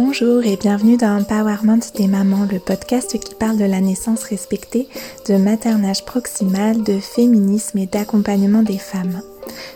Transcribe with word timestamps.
Bonjour 0.00 0.44
et 0.44 0.56
bienvenue 0.56 0.96
dans 0.96 1.18
Empowerment 1.18 1.80
des 1.96 2.06
mamans, 2.06 2.46
le 2.50 2.60
podcast 2.60 3.18
qui 3.18 3.34
parle 3.34 3.56
de 3.56 3.64
la 3.64 3.80
naissance 3.80 4.22
respectée, 4.22 4.86
de 5.28 5.36
maternage 5.36 6.04
proximal, 6.04 6.82
de 6.82 6.98
féminisme 7.00 7.78
et 7.78 7.86
d'accompagnement 7.86 8.62
des 8.62 8.78
femmes. 8.78 9.22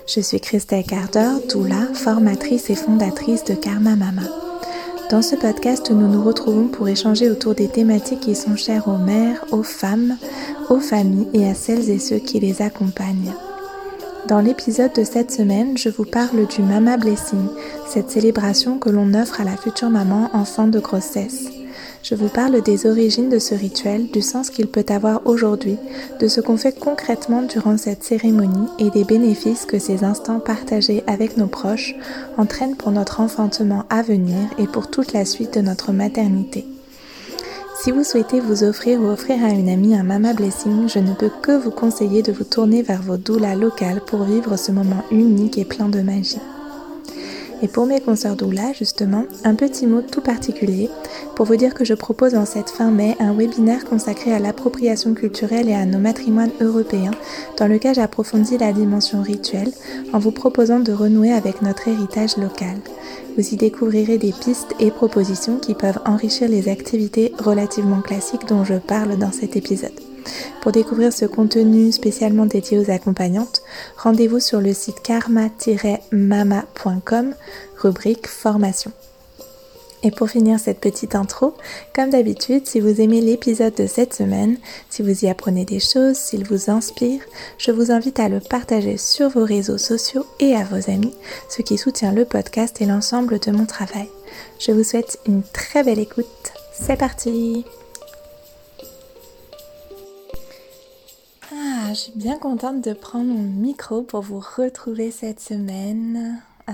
Je 0.06 0.20
suis 0.20 0.40
Christelle 0.40 0.84
Carter, 0.84 1.28
doula, 1.48 1.92
formatrice 1.94 2.70
et 2.70 2.76
fondatrice 2.76 3.44
de 3.44 3.54
Karma 3.54 3.96
Mama. 3.96 4.41
Dans 5.12 5.20
ce 5.20 5.36
podcast, 5.36 5.90
nous 5.90 6.08
nous 6.08 6.24
retrouvons 6.24 6.68
pour 6.68 6.88
échanger 6.88 7.28
autour 7.28 7.54
des 7.54 7.68
thématiques 7.68 8.20
qui 8.20 8.34
sont 8.34 8.56
chères 8.56 8.88
aux 8.88 8.96
mères, 8.96 9.44
aux 9.50 9.62
femmes, 9.62 10.16
aux 10.70 10.80
familles 10.80 11.28
et 11.34 11.46
à 11.46 11.52
celles 11.52 11.90
et 11.90 11.98
ceux 11.98 12.16
qui 12.16 12.40
les 12.40 12.62
accompagnent. 12.62 13.34
Dans 14.26 14.40
l'épisode 14.40 14.94
de 14.94 15.04
cette 15.04 15.30
semaine, 15.30 15.76
je 15.76 15.90
vous 15.90 16.06
parle 16.06 16.46
du 16.46 16.62
Mama 16.62 16.96
Blessing, 16.96 17.46
cette 17.86 18.10
célébration 18.10 18.78
que 18.78 18.88
l'on 18.88 19.12
offre 19.12 19.42
à 19.42 19.44
la 19.44 19.58
future 19.58 19.90
maman 19.90 20.30
en 20.32 20.46
fin 20.46 20.66
de 20.66 20.80
grossesse. 20.80 21.44
Je 22.02 22.16
vous 22.16 22.28
parle 22.28 22.60
des 22.62 22.86
origines 22.86 23.28
de 23.28 23.38
ce 23.38 23.54
rituel, 23.54 24.08
du 24.08 24.22
sens 24.22 24.50
qu'il 24.50 24.66
peut 24.66 24.84
avoir 24.88 25.24
aujourd'hui, 25.24 25.76
de 26.18 26.26
ce 26.26 26.40
qu'on 26.40 26.56
fait 26.56 26.76
concrètement 26.76 27.42
durant 27.42 27.78
cette 27.78 28.02
cérémonie 28.02 28.66
et 28.80 28.90
des 28.90 29.04
bénéfices 29.04 29.66
que 29.66 29.78
ces 29.78 30.02
instants 30.02 30.40
partagés 30.40 31.04
avec 31.06 31.36
nos 31.36 31.46
proches 31.46 31.94
entraînent 32.36 32.76
pour 32.76 32.90
notre 32.90 33.20
enfantement 33.20 33.84
à 33.88 34.02
venir 34.02 34.36
et 34.58 34.66
pour 34.66 34.90
toute 34.90 35.12
la 35.12 35.24
suite 35.24 35.54
de 35.54 35.60
notre 35.60 35.92
maternité. 35.92 36.66
Si 37.80 37.92
vous 37.92 38.04
souhaitez 38.04 38.40
vous 38.40 38.64
offrir 38.64 39.00
ou 39.00 39.06
offrir 39.06 39.44
à 39.44 39.50
une 39.50 39.68
amie 39.68 39.94
un 39.94 40.02
Mama 40.02 40.34
Blessing, 40.34 40.88
je 40.88 40.98
ne 40.98 41.14
peux 41.14 41.30
que 41.40 41.52
vous 41.52 41.70
conseiller 41.70 42.22
de 42.22 42.32
vous 42.32 42.44
tourner 42.44 42.82
vers 42.82 43.02
vos 43.02 43.16
doulas 43.16 43.54
locales 43.54 44.00
pour 44.04 44.24
vivre 44.24 44.56
ce 44.56 44.72
moment 44.72 45.04
unique 45.12 45.56
et 45.56 45.64
plein 45.64 45.88
de 45.88 46.00
magie. 46.00 46.38
Et 47.62 47.68
pour 47.68 47.86
mes 47.86 48.00
consoeurs 48.00 48.34
doula, 48.34 48.72
justement, 48.72 49.24
un 49.44 49.54
petit 49.54 49.86
mot 49.86 50.02
tout 50.02 50.20
particulier 50.20 50.90
pour 51.36 51.46
vous 51.46 51.54
dire 51.54 51.74
que 51.74 51.84
je 51.84 51.94
propose 51.94 52.34
en 52.34 52.44
cette 52.44 52.70
fin 52.70 52.90
mai 52.90 53.16
un 53.20 53.32
webinaire 53.32 53.84
consacré 53.84 54.32
à 54.32 54.40
l'appropriation 54.40 55.14
culturelle 55.14 55.68
et 55.68 55.74
à 55.74 55.86
nos 55.86 55.98
matrimoines 55.98 56.50
européens, 56.60 57.12
dans 57.58 57.68
lequel 57.68 57.94
j'approfondis 57.94 58.58
la 58.58 58.72
dimension 58.72 59.22
rituelle 59.22 59.72
en 60.12 60.18
vous 60.18 60.32
proposant 60.32 60.80
de 60.80 60.92
renouer 60.92 61.32
avec 61.32 61.62
notre 61.62 61.86
héritage 61.86 62.36
local. 62.36 62.76
Vous 63.38 63.54
y 63.54 63.56
découvrirez 63.56 64.18
des 64.18 64.32
pistes 64.32 64.74
et 64.80 64.90
propositions 64.90 65.58
qui 65.58 65.74
peuvent 65.74 66.00
enrichir 66.04 66.48
les 66.48 66.68
activités 66.68 67.32
relativement 67.38 68.00
classiques 68.00 68.48
dont 68.48 68.64
je 68.64 68.74
parle 68.74 69.16
dans 69.18 69.32
cet 69.32 69.56
épisode. 69.56 70.11
Pour 70.60 70.72
découvrir 70.72 71.12
ce 71.12 71.24
contenu 71.24 71.92
spécialement 71.92 72.46
dédié 72.46 72.78
aux 72.78 72.90
accompagnantes, 72.90 73.62
rendez-vous 73.96 74.40
sur 74.40 74.60
le 74.60 74.72
site 74.72 75.02
karma-mama.com, 75.02 77.34
rubrique 77.78 78.26
formation. 78.28 78.92
Et 80.04 80.10
pour 80.10 80.28
finir 80.28 80.58
cette 80.58 80.80
petite 80.80 81.14
intro, 81.14 81.54
comme 81.94 82.10
d'habitude, 82.10 82.66
si 82.66 82.80
vous 82.80 83.00
aimez 83.00 83.20
l'épisode 83.20 83.74
de 83.74 83.86
cette 83.86 84.14
semaine, 84.14 84.56
si 84.90 85.02
vous 85.02 85.24
y 85.24 85.28
apprenez 85.28 85.64
des 85.64 85.78
choses, 85.78 86.16
s'il 86.16 86.44
vous 86.44 86.70
inspire, 86.70 87.20
je 87.56 87.70
vous 87.70 87.92
invite 87.92 88.18
à 88.18 88.28
le 88.28 88.40
partager 88.40 88.96
sur 88.96 89.28
vos 89.28 89.44
réseaux 89.44 89.78
sociaux 89.78 90.26
et 90.40 90.56
à 90.56 90.64
vos 90.64 90.90
amis, 90.90 91.14
ce 91.48 91.62
qui 91.62 91.78
soutient 91.78 92.12
le 92.12 92.24
podcast 92.24 92.80
et 92.80 92.86
l'ensemble 92.86 93.38
de 93.38 93.52
mon 93.52 93.64
travail. 93.64 94.08
Je 94.58 94.72
vous 94.72 94.84
souhaite 94.84 95.18
une 95.26 95.42
très 95.42 95.84
belle 95.84 96.00
écoute. 96.00 96.26
C'est 96.72 96.96
parti 96.96 97.64
je 101.92 101.98
suis 101.98 102.12
bien 102.16 102.38
contente 102.38 102.80
de 102.80 102.94
prendre 102.94 103.26
mon 103.26 103.42
micro 103.42 104.02
pour 104.02 104.22
vous 104.22 104.40
retrouver 104.40 105.10
cette 105.10 105.40
semaine. 105.40 106.40
Euh, 106.70 106.72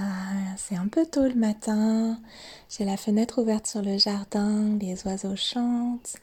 c'est 0.56 0.76
un 0.76 0.86
peu 0.86 1.06
tôt 1.06 1.24
le 1.24 1.34
matin, 1.34 2.20
j'ai 2.68 2.84
la 2.84 2.96
fenêtre 2.96 3.40
ouverte 3.40 3.66
sur 3.66 3.82
le 3.82 3.98
jardin, 3.98 4.76
les 4.80 5.04
oiseaux 5.06 5.34
chantent, 5.34 6.16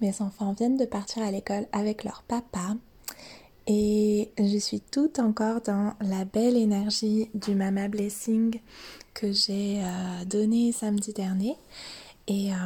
mes 0.00 0.20
enfants 0.20 0.54
viennent 0.54 0.76
de 0.76 0.86
partir 0.86 1.22
à 1.22 1.30
l'école 1.30 1.66
avec 1.72 2.02
leur 2.02 2.24
papa 2.26 2.74
et 3.68 4.32
je 4.38 4.58
suis 4.58 4.80
tout 4.80 5.20
encore 5.20 5.60
dans 5.60 5.94
la 6.00 6.24
belle 6.24 6.56
énergie 6.56 7.30
du 7.34 7.54
Mama 7.54 7.86
Blessing 7.86 8.58
que 9.14 9.30
j'ai 9.30 9.82
euh, 9.84 10.24
donné 10.24 10.72
samedi 10.72 11.12
dernier. 11.12 11.54
Et 12.26 12.52
euh, 12.52 12.56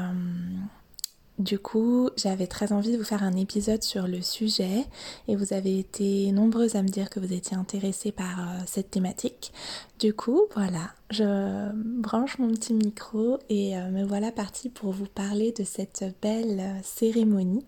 du 1.39 1.59
coup, 1.59 2.09
j'avais 2.17 2.47
très 2.47 2.73
envie 2.73 2.93
de 2.93 2.97
vous 2.97 3.05
faire 3.05 3.23
un 3.23 3.37
épisode 3.37 3.83
sur 3.83 4.09
le 4.09 4.23
sujet 4.23 4.87
et 5.29 5.37
vous 5.37 5.53
avez 5.53 5.79
été 5.79 6.33
nombreuses 6.33 6.77
à 6.77 6.83
me 6.83 6.89
dire 6.89 7.11
que 7.11 7.21
vous 7.21 7.33
étiez 7.33 7.57
intéressés 7.57 8.11
par 8.11 8.41
euh, 8.41 8.59
cette 8.67 8.91
thématique. 8.91 9.53
Du 9.99 10.15
coup, 10.15 10.43
voilà, 10.55 10.93
je 11.11 11.71
branche 11.75 12.39
mon 12.39 12.49
petit 12.49 12.73
micro 12.73 13.39
et 13.51 13.77
euh, 13.77 13.91
me 13.91 14.03
voilà 14.05 14.33
partie 14.33 14.71
pour 14.71 14.93
vous 14.93 15.07
parler 15.07 15.53
de 15.53 15.63
cette 15.63 16.05
belle 16.23 16.59
euh, 16.59 16.81
cérémonie 16.83 17.67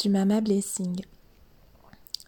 du 0.00 0.08
Mama 0.08 0.40
Blessing. 0.40 1.04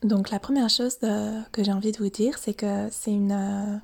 Donc 0.03 0.31
la 0.31 0.41
première 0.41 0.69
chose 0.69 0.99
que 0.99 1.65
j'ai 1.65 1.73
envie 1.73 1.93
de 1.93 1.99
vous 1.99 2.11
dire, 2.11 2.39
c'est 2.39 2.55
que 2.55 2.89
c'est 2.91 3.13
une, 3.13 3.81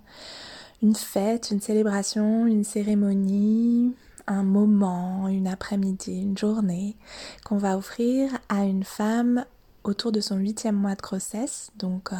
une 0.82 0.94
fête, 0.94 1.50
une 1.50 1.60
célébration, 1.60 2.46
une 2.46 2.64
cérémonie, 2.64 3.94
un 4.32 4.42
moment, 4.42 5.28
une 5.28 5.46
après-midi, 5.46 6.22
une 6.22 6.38
journée 6.38 6.96
qu'on 7.44 7.58
va 7.58 7.76
offrir 7.76 8.30
à 8.48 8.64
une 8.64 8.84
femme 8.84 9.44
autour 9.84 10.12
de 10.12 10.20
son 10.20 10.36
huitième 10.36 10.76
mois 10.76 10.94
de 10.94 11.02
grossesse, 11.02 11.70
donc 11.76 12.12
euh, 12.12 12.16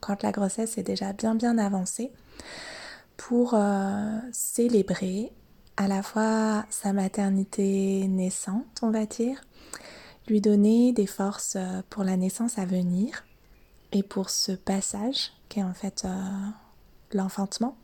quand 0.00 0.22
la 0.22 0.32
grossesse 0.32 0.78
est 0.78 0.82
déjà 0.82 1.12
bien 1.12 1.34
bien 1.34 1.58
avancée, 1.58 2.10
pour 3.16 3.54
euh, 3.54 4.18
célébrer 4.32 5.32
à 5.76 5.88
la 5.88 6.02
fois 6.02 6.64
sa 6.70 6.92
maternité 6.92 8.06
naissante, 8.08 8.80
on 8.82 8.90
va 8.90 9.06
dire, 9.06 9.40
lui 10.28 10.40
donner 10.40 10.92
des 10.92 11.06
forces 11.06 11.56
euh, 11.56 11.82
pour 11.90 12.04
la 12.04 12.16
naissance 12.16 12.58
à 12.58 12.64
venir 12.64 13.24
et 13.92 14.02
pour 14.02 14.30
ce 14.30 14.52
passage 14.52 15.32
qui 15.48 15.60
est 15.60 15.64
en 15.64 15.74
fait 15.74 16.06
l'enfantement. 17.12 17.76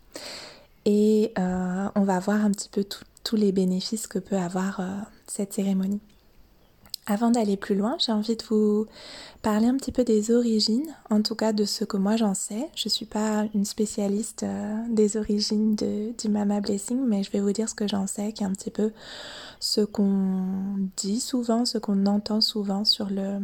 Et 0.87 1.35
on 1.37 2.03
va 2.03 2.19
voir 2.19 2.43
un 2.43 2.51
petit 2.51 2.71
peu 2.71 2.83
tout, 2.83 3.05
les 3.37 3.53
bénéfices 3.53 4.07
que 4.07 4.19
peut 4.19 4.37
avoir 4.37 4.81
euh, 4.81 4.87
cette 5.27 5.53
cérémonie. 5.53 6.01
Avant 7.07 7.31
d'aller 7.31 7.57
plus 7.57 7.75
loin, 7.75 7.97
j'ai 7.99 8.13
envie 8.13 8.37
de 8.37 8.45
vous 8.51 8.87
parler 9.41 9.67
un 9.67 9.79
petit 9.79 9.93
peu 9.93 10.05
des 10.05 10.31
origines, 10.31 10.95
en 11.09 11.23
tout 11.23 11.35
cas 11.35 11.55
de 11.55 11.65
ce 11.65 11.87
que 11.87 11.97
moi 11.97 12.17
j'en 12.17 12.35
sais. 12.35 12.69
Je 12.75 12.87
ne 12.87 12.91
suis 12.91 13.07
pas 13.07 13.47
une 13.55 13.65
spécialiste 13.65 14.43
euh, 14.43 14.77
des 14.91 15.17
origines 15.17 15.75
du 15.75 16.29
Mama 16.29 16.61
Blessing, 16.61 17.01
mais 17.07 17.23
je 17.23 17.31
vais 17.31 17.41
vous 17.41 17.53
dire 17.53 17.69
ce 17.71 17.75
que 17.75 17.89
j'en 17.89 18.07
sais, 18.07 18.33
qui 18.33 18.43
est 18.43 18.47
un 18.47 18.53
petit 18.53 18.71
peu 18.71 18.93
ce 19.59 19.81
qu'on 19.81 20.91
dit 20.99 21.21
souvent, 21.21 21.65
ce 21.65 21.79
qu'on 21.79 22.05
entend 22.05 22.43
souvent 22.43 22.85
sur 22.85 23.09
le, 23.09 23.39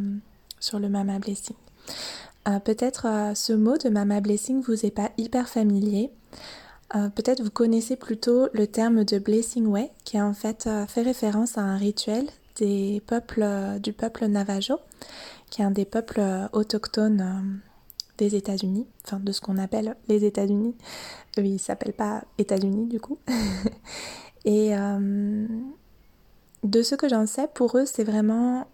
sur 0.59 0.77
le 0.77 0.87
Mama 0.87 1.17
Blessing. 1.17 1.55
Euh, 2.47 2.59
peut-être 2.59 3.07
ce 3.33 3.53
mot 3.53 3.77
de 3.77 3.89
Mama 3.89 4.21
Blessing 4.21 4.61
vous 4.61 4.85
est 4.85 4.91
pas 4.91 5.09
hyper 5.17 5.49
familier. 5.49 6.11
Euh, 6.93 7.09
peut-être 7.09 7.41
vous 7.41 7.49
connaissez 7.49 7.95
plutôt 7.95 8.47
le 8.53 8.67
terme 8.67 9.03
de 9.03 9.17
Blessing 9.17 9.65
Way, 9.65 9.91
qui 10.03 10.21
en 10.21 10.33
fait 10.33 10.67
euh, 10.67 10.85
fait 10.85 11.01
référence 11.01 11.57
à 11.57 11.61
un 11.61 11.77
rituel 11.77 12.27
euh, 12.61 13.79
du 13.79 13.93
peuple 13.93 14.27
Navajo, 14.27 14.77
qui 15.49 15.61
est 15.61 15.65
un 15.65 15.71
des 15.71 15.85
peuples 15.85 16.21
autochtones 16.53 17.61
des 18.17 18.35
États-Unis, 18.35 18.87
enfin 19.03 19.19
de 19.19 19.31
ce 19.31 19.41
qu'on 19.41 19.57
appelle 19.57 19.95
les 20.07 20.25
États-Unis. 20.25 20.75
Eux, 21.37 21.45
ils 21.45 21.53
ne 21.53 21.57
s'appellent 21.57 21.93
pas 21.93 22.23
États-Unis 22.37 22.87
du 22.87 22.99
coup. 22.99 23.17
Et 24.45 24.73
de 26.63 26.81
ce 26.81 26.95
que 26.95 27.09
j'en 27.09 27.25
sais, 27.25 27.47
pour 27.53 27.77
eux, 27.77 27.85
c'est 27.85 28.03
vraiment 28.03 28.67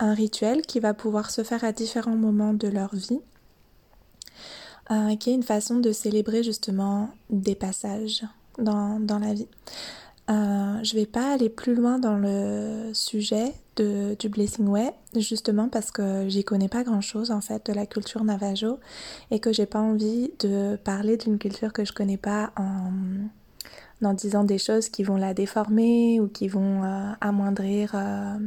un 0.00 0.14
rituel 0.14 0.62
qui 0.62 0.80
va 0.80 0.94
pouvoir 0.94 1.30
se 1.30 1.44
faire 1.44 1.62
à 1.62 1.72
différents 1.72 2.16
moments 2.16 2.54
de 2.54 2.68
leur 2.68 2.94
vie 2.94 3.20
euh, 4.90 5.16
qui 5.16 5.30
est 5.30 5.34
une 5.34 5.42
façon 5.42 5.78
de 5.78 5.92
célébrer 5.92 6.42
justement 6.42 7.10
des 7.30 7.54
passages 7.54 8.22
dans, 8.58 8.98
la 9.20 9.34
vie. 9.34 9.48
Euh, 10.30 10.82
je 10.82 10.94
vais 10.94 11.06
pas 11.06 11.32
aller 11.32 11.48
plus 11.48 11.74
loin 11.74 11.98
dans 11.98 12.16
le 12.16 12.92
sujet 12.92 13.52
de, 13.76 14.14
du 14.18 14.28
Blessing 14.28 14.68
Way, 14.68 14.92
justement 15.16 15.68
parce 15.68 15.90
que 15.90 16.28
j'y 16.28 16.44
connais 16.44 16.68
pas 16.68 16.84
grand 16.84 17.00
chose 17.00 17.30
en 17.30 17.40
fait 17.40 17.66
de 17.66 17.72
la 17.72 17.86
culture 17.86 18.24
Navajo 18.24 18.78
et 19.30 19.40
que 19.40 19.52
j'ai 19.52 19.66
pas 19.66 19.80
envie 19.80 20.32
de 20.38 20.76
parler 20.76 21.16
d'une 21.16 21.38
culture 21.38 21.72
que 21.72 21.84
je 21.84 21.92
connais 21.92 22.16
pas 22.16 22.52
en, 22.56 22.92
en 24.02 24.14
disant 24.14 24.44
des 24.44 24.58
choses 24.58 24.88
qui 24.88 25.02
vont 25.02 25.16
la 25.16 25.34
déformer 25.34 26.20
ou 26.20 26.28
qui 26.28 26.48
vont 26.48 26.84
euh, 26.84 27.12
amoindrir 27.20 27.92
euh, 27.94 28.38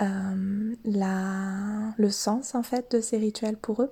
euh, 0.00 0.74
le 1.96 2.10
sens 2.10 2.54
en 2.54 2.62
fait 2.62 2.92
de 2.92 3.00
ces 3.00 3.18
rituels 3.18 3.56
pour 3.56 3.82
eux. 3.82 3.90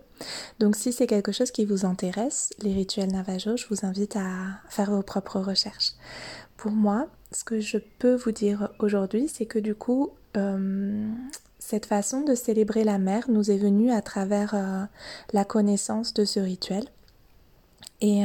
Donc 0.59 0.77
si 0.77 0.93
c'est 0.93 1.07
quelque 1.07 1.33
chose 1.33 1.51
qui 1.51 1.65
vous 1.65 1.85
intéresse, 1.85 2.51
les 2.61 2.73
rituels 2.73 3.13
Navajo, 3.13 3.57
je 3.57 3.67
vous 3.69 3.85
invite 3.85 4.17
à 4.17 4.61
faire 4.69 4.91
vos 4.91 5.03
propres 5.03 5.41
recherches. 5.41 5.93
Pour 6.57 6.71
moi, 6.71 7.09
ce 7.33 7.45
que 7.45 7.61
je 7.61 7.79
peux 7.99 8.15
vous 8.15 8.33
dire 8.33 8.71
aujourd'hui, 8.79 9.29
c'est 9.29 9.47
que 9.47 9.59
du 9.59 9.75
coup, 9.75 10.11
cette 11.59 11.87
façon 11.87 12.23
de 12.23 12.35
célébrer 12.35 12.85
la 12.85 12.99
mère 12.99 13.31
nous 13.31 13.51
est 13.51 13.59
venue 13.59 13.91
à 13.91 14.01
travers 14.01 14.55
la 15.33 15.45
connaissance 15.45 16.15
de 16.15 16.25
ce 16.25 16.41
rituel. 16.41 16.85
Et 18.01 18.25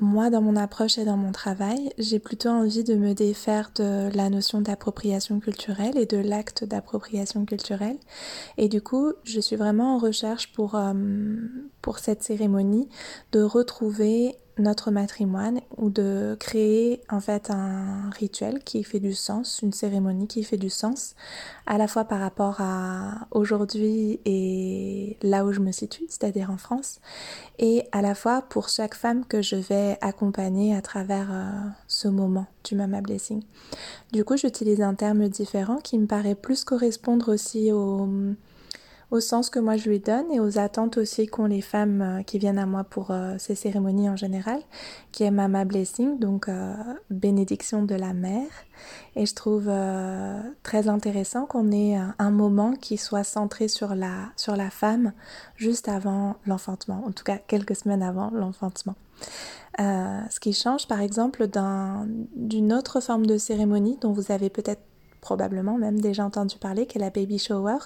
moi, 0.00 0.30
dans 0.30 0.40
mon 0.40 0.56
approche 0.56 0.98
et 0.98 1.04
dans 1.04 1.16
mon 1.16 1.30
travail, 1.30 1.92
j'ai 1.98 2.18
plutôt 2.18 2.48
envie 2.48 2.84
de 2.84 2.94
me 2.94 3.12
défaire 3.12 3.70
de 3.76 4.08
la 4.16 4.30
notion 4.30 4.60
d'appropriation 4.60 5.40
culturelle 5.40 5.98
et 5.98 6.06
de 6.06 6.16
l'acte 6.16 6.64
d'appropriation 6.64 7.44
culturelle. 7.44 7.98
Et 8.56 8.68
du 8.68 8.80
coup, 8.80 9.12
je 9.24 9.40
suis 9.40 9.56
vraiment 9.56 9.96
en 9.96 9.98
recherche 9.98 10.52
pour, 10.52 10.74
euh, 10.74 10.94
cette 11.98 12.22
cérémonie 12.22 12.88
de 13.32 13.42
retrouver 13.42 14.36
notre 14.60 14.90
matrimoine 14.90 15.60
ou 15.76 15.90
de 15.90 16.36
créer 16.38 17.00
en 17.10 17.20
fait 17.20 17.50
un 17.50 18.10
rituel 18.10 18.62
qui 18.62 18.84
fait 18.84 19.00
du 19.00 19.14
sens, 19.14 19.60
une 19.62 19.72
cérémonie 19.72 20.26
qui 20.26 20.44
fait 20.44 20.56
du 20.56 20.70
sens, 20.70 21.14
à 21.66 21.78
la 21.78 21.88
fois 21.88 22.04
par 22.04 22.20
rapport 22.20 22.60
à 22.60 23.26
aujourd'hui 23.30 24.20
et 24.24 25.16
là 25.22 25.44
où 25.44 25.52
je 25.52 25.60
me 25.60 25.72
situe, 25.72 26.04
c'est-à-dire 26.08 26.50
en 26.50 26.56
France, 26.56 27.00
et 27.58 27.84
à 27.92 28.02
la 28.02 28.14
fois 28.14 28.42
pour 28.42 28.68
chaque 28.68 28.94
femme 28.94 29.24
que 29.24 29.42
je 29.42 29.56
vais 29.56 29.98
accompagner 30.00 30.74
à 30.74 30.82
travers 30.82 31.28
euh, 31.32 31.50
ce 31.88 32.08
moment 32.08 32.46
du 32.64 32.74
Mama 32.74 33.00
Blessing. 33.00 33.42
Du 34.12 34.24
coup, 34.24 34.36
j'utilise 34.36 34.82
un 34.82 34.94
terme 34.94 35.28
différent 35.28 35.76
qui 35.76 35.98
me 35.98 36.06
paraît 36.06 36.34
plus 36.34 36.64
correspondre 36.64 37.32
aussi 37.32 37.72
au 37.72 38.08
au 39.10 39.20
sens 39.20 39.50
que 39.50 39.58
moi 39.58 39.76
je 39.76 39.88
lui 39.88 39.98
donne 39.98 40.30
et 40.30 40.40
aux 40.40 40.58
attentes 40.58 40.96
aussi 40.96 41.26
qu'ont 41.26 41.46
les 41.46 41.60
femmes 41.60 42.02
euh, 42.02 42.22
qui 42.22 42.38
viennent 42.38 42.58
à 42.58 42.66
moi 42.66 42.84
pour 42.84 43.10
euh, 43.10 43.34
ces 43.38 43.54
cérémonies 43.54 44.08
en 44.08 44.16
général, 44.16 44.60
qui 45.12 45.24
est 45.24 45.30
Mama 45.30 45.64
Blessing, 45.64 46.18
donc 46.18 46.48
euh, 46.48 46.74
bénédiction 47.10 47.82
de 47.82 47.94
la 47.94 48.12
mère. 48.12 48.50
Et 49.16 49.26
je 49.26 49.34
trouve 49.34 49.70
très 50.62 50.88
intéressant 50.88 51.44
qu'on 51.44 51.70
ait 51.70 51.96
un 52.18 52.30
moment 52.30 52.72
qui 52.72 52.96
soit 52.96 53.24
centré 53.24 53.68
sur 53.68 53.94
la, 53.94 54.30
sur 54.36 54.56
la 54.56 54.70
femme 54.70 55.12
juste 55.56 55.88
avant 55.88 56.36
l'enfantement, 56.46 57.04
en 57.06 57.12
tout 57.12 57.24
cas 57.24 57.36
quelques 57.36 57.76
semaines 57.76 58.02
avant 58.02 58.30
l'enfantement. 58.30 58.94
ce 59.78 60.40
qui 60.40 60.54
change 60.54 60.88
par 60.88 61.00
exemple 61.00 61.46
d'une 62.34 62.72
autre 62.72 63.00
forme 63.00 63.26
de 63.26 63.36
cérémonie 63.36 63.98
dont 64.00 64.12
vous 64.12 64.32
avez 64.32 64.48
peut-être 64.48 64.82
probablement 65.20 65.78
même 65.78 66.00
déjà 66.00 66.24
entendu 66.24 66.56
parler, 66.56 66.86
qui 66.86 66.98
est 66.98 67.00
la 67.00 67.10
baby 67.10 67.38
shower, 67.38 67.78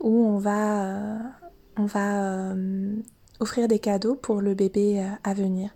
où 0.00 0.26
on 0.26 0.38
va, 0.38 0.84
euh, 0.84 1.18
on 1.76 1.84
va 1.84 2.22
euh, 2.24 2.96
offrir 3.40 3.68
des 3.68 3.78
cadeaux 3.78 4.14
pour 4.14 4.40
le 4.40 4.54
bébé 4.54 5.00
euh, 5.00 5.08
à 5.24 5.34
venir. 5.34 5.70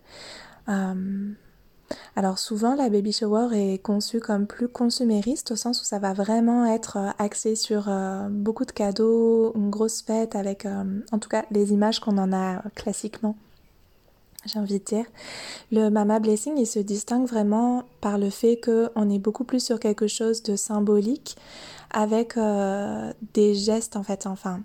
alors 2.16 2.38
souvent 2.38 2.74
la 2.74 2.88
baby 2.88 3.12
shower 3.12 3.48
est 3.52 3.78
conçue 3.78 4.18
comme 4.18 4.46
plus 4.46 4.68
consumériste 4.68 5.50
au 5.50 5.56
sens 5.56 5.82
où 5.82 5.84
ça 5.84 5.98
va 5.98 6.14
vraiment 6.14 6.64
être 6.64 6.96
axé 7.18 7.54
sur 7.54 7.90
beaucoup 8.30 8.64
de 8.64 8.72
cadeaux, 8.72 9.52
une 9.54 9.68
grosse 9.68 10.00
fête 10.00 10.34
avec 10.34 10.66
en 10.66 11.18
tout 11.18 11.28
cas 11.28 11.44
les 11.50 11.72
images 11.72 12.00
qu'on 12.00 12.16
en 12.16 12.32
a 12.32 12.62
classiquement 12.74 13.36
j'ai 14.46 14.58
envie 14.58 14.78
de 14.78 14.84
dire. 14.84 15.06
Le 15.72 15.88
Mama 15.88 16.20
Blessing, 16.20 16.54
il 16.58 16.66
se 16.66 16.78
distingue 16.78 17.26
vraiment 17.26 17.84
par 18.00 18.18
le 18.18 18.30
fait 18.30 18.60
qu'on 18.60 19.10
est 19.10 19.18
beaucoup 19.18 19.44
plus 19.44 19.64
sur 19.64 19.80
quelque 19.80 20.06
chose 20.06 20.42
de 20.42 20.56
symbolique 20.56 21.36
avec 21.90 22.36
euh, 22.36 23.12
des 23.34 23.54
gestes 23.54 23.96
en 23.96 24.02
fait, 24.02 24.26
enfin. 24.26 24.60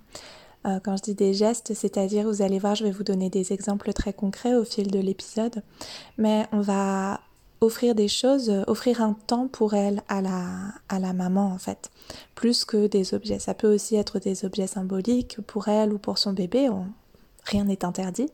Euh, 0.68 0.80
quand 0.84 0.98
je 0.98 1.04
dis 1.04 1.16
des 1.16 1.34
gestes, 1.34 1.74
c'est-à-dire, 1.74 2.28
vous 2.28 2.42
allez 2.42 2.60
voir, 2.60 2.76
je 2.76 2.84
vais 2.84 2.92
vous 2.92 3.06
donner 3.06 3.30
des 3.30 3.54
exemples 3.54 3.94
très 3.94 4.12
concrets 4.12 4.56
au 4.56 4.66
fil 4.66 4.92
de 4.92 5.00
l'épisode, 5.00 5.64
mais 6.18 6.48
on 6.52 6.60
va 6.60 7.22
offrir 7.62 7.96
des 7.96 8.08
choses, 8.08 8.52
offrir 8.68 9.02
un 9.02 9.14
temps 9.28 9.48
pour 9.48 9.74
elle 9.74 10.02
à 10.08 10.22
la, 10.22 11.14
maman 11.14 11.52
en 11.54 11.58
fait, 11.58 11.90
plus 12.36 12.66
que 12.66 12.88
des 12.88 13.14
objets. 13.14 13.40
Ça 13.40 13.54
peut 13.54 13.74
aussi 13.74 13.96
être 13.96 14.20
des 14.20 14.46
objets 14.46 14.68
symboliques 14.68 15.40
pour 15.48 15.68
elle 15.68 15.94
ou 15.94 15.98
pour 15.98 16.18
son 16.18 16.34
bébé, 16.34 16.70
rien 17.46 17.66
n'est 17.66 17.86
interdit. 17.86 18.30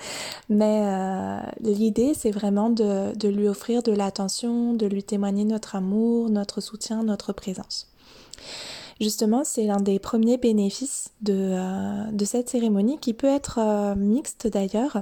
Mais 0.48 0.82
euh, 0.84 1.38
l'idée, 1.60 2.14
c'est 2.14 2.30
vraiment 2.30 2.70
de, 2.70 3.28
lui 3.28 3.48
offrir 3.48 3.82
de 3.82 3.92
l'attention, 3.92 4.74
de 4.74 4.86
lui 4.86 5.02
témoigner 5.02 5.44
notre 5.44 5.76
amour, 5.76 6.30
notre 6.30 6.60
soutien, 6.60 7.02
notre 7.02 7.32
présence. 7.32 7.88
Justement, 9.00 9.44
c'est 9.44 9.64
l'un 9.64 9.80
des 9.80 9.98
premiers 9.98 10.36
bénéfices 10.36 11.10
de, 11.22 11.32
euh, 11.32 12.24
cette 12.26 12.50
cérémonie 12.50 12.98
qui 12.98 13.14
peut 13.14 13.26
être 13.26 13.58
euh, 13.58 13.94
mixte 13.94 14.46
d'ailleurs. 14.46 14.98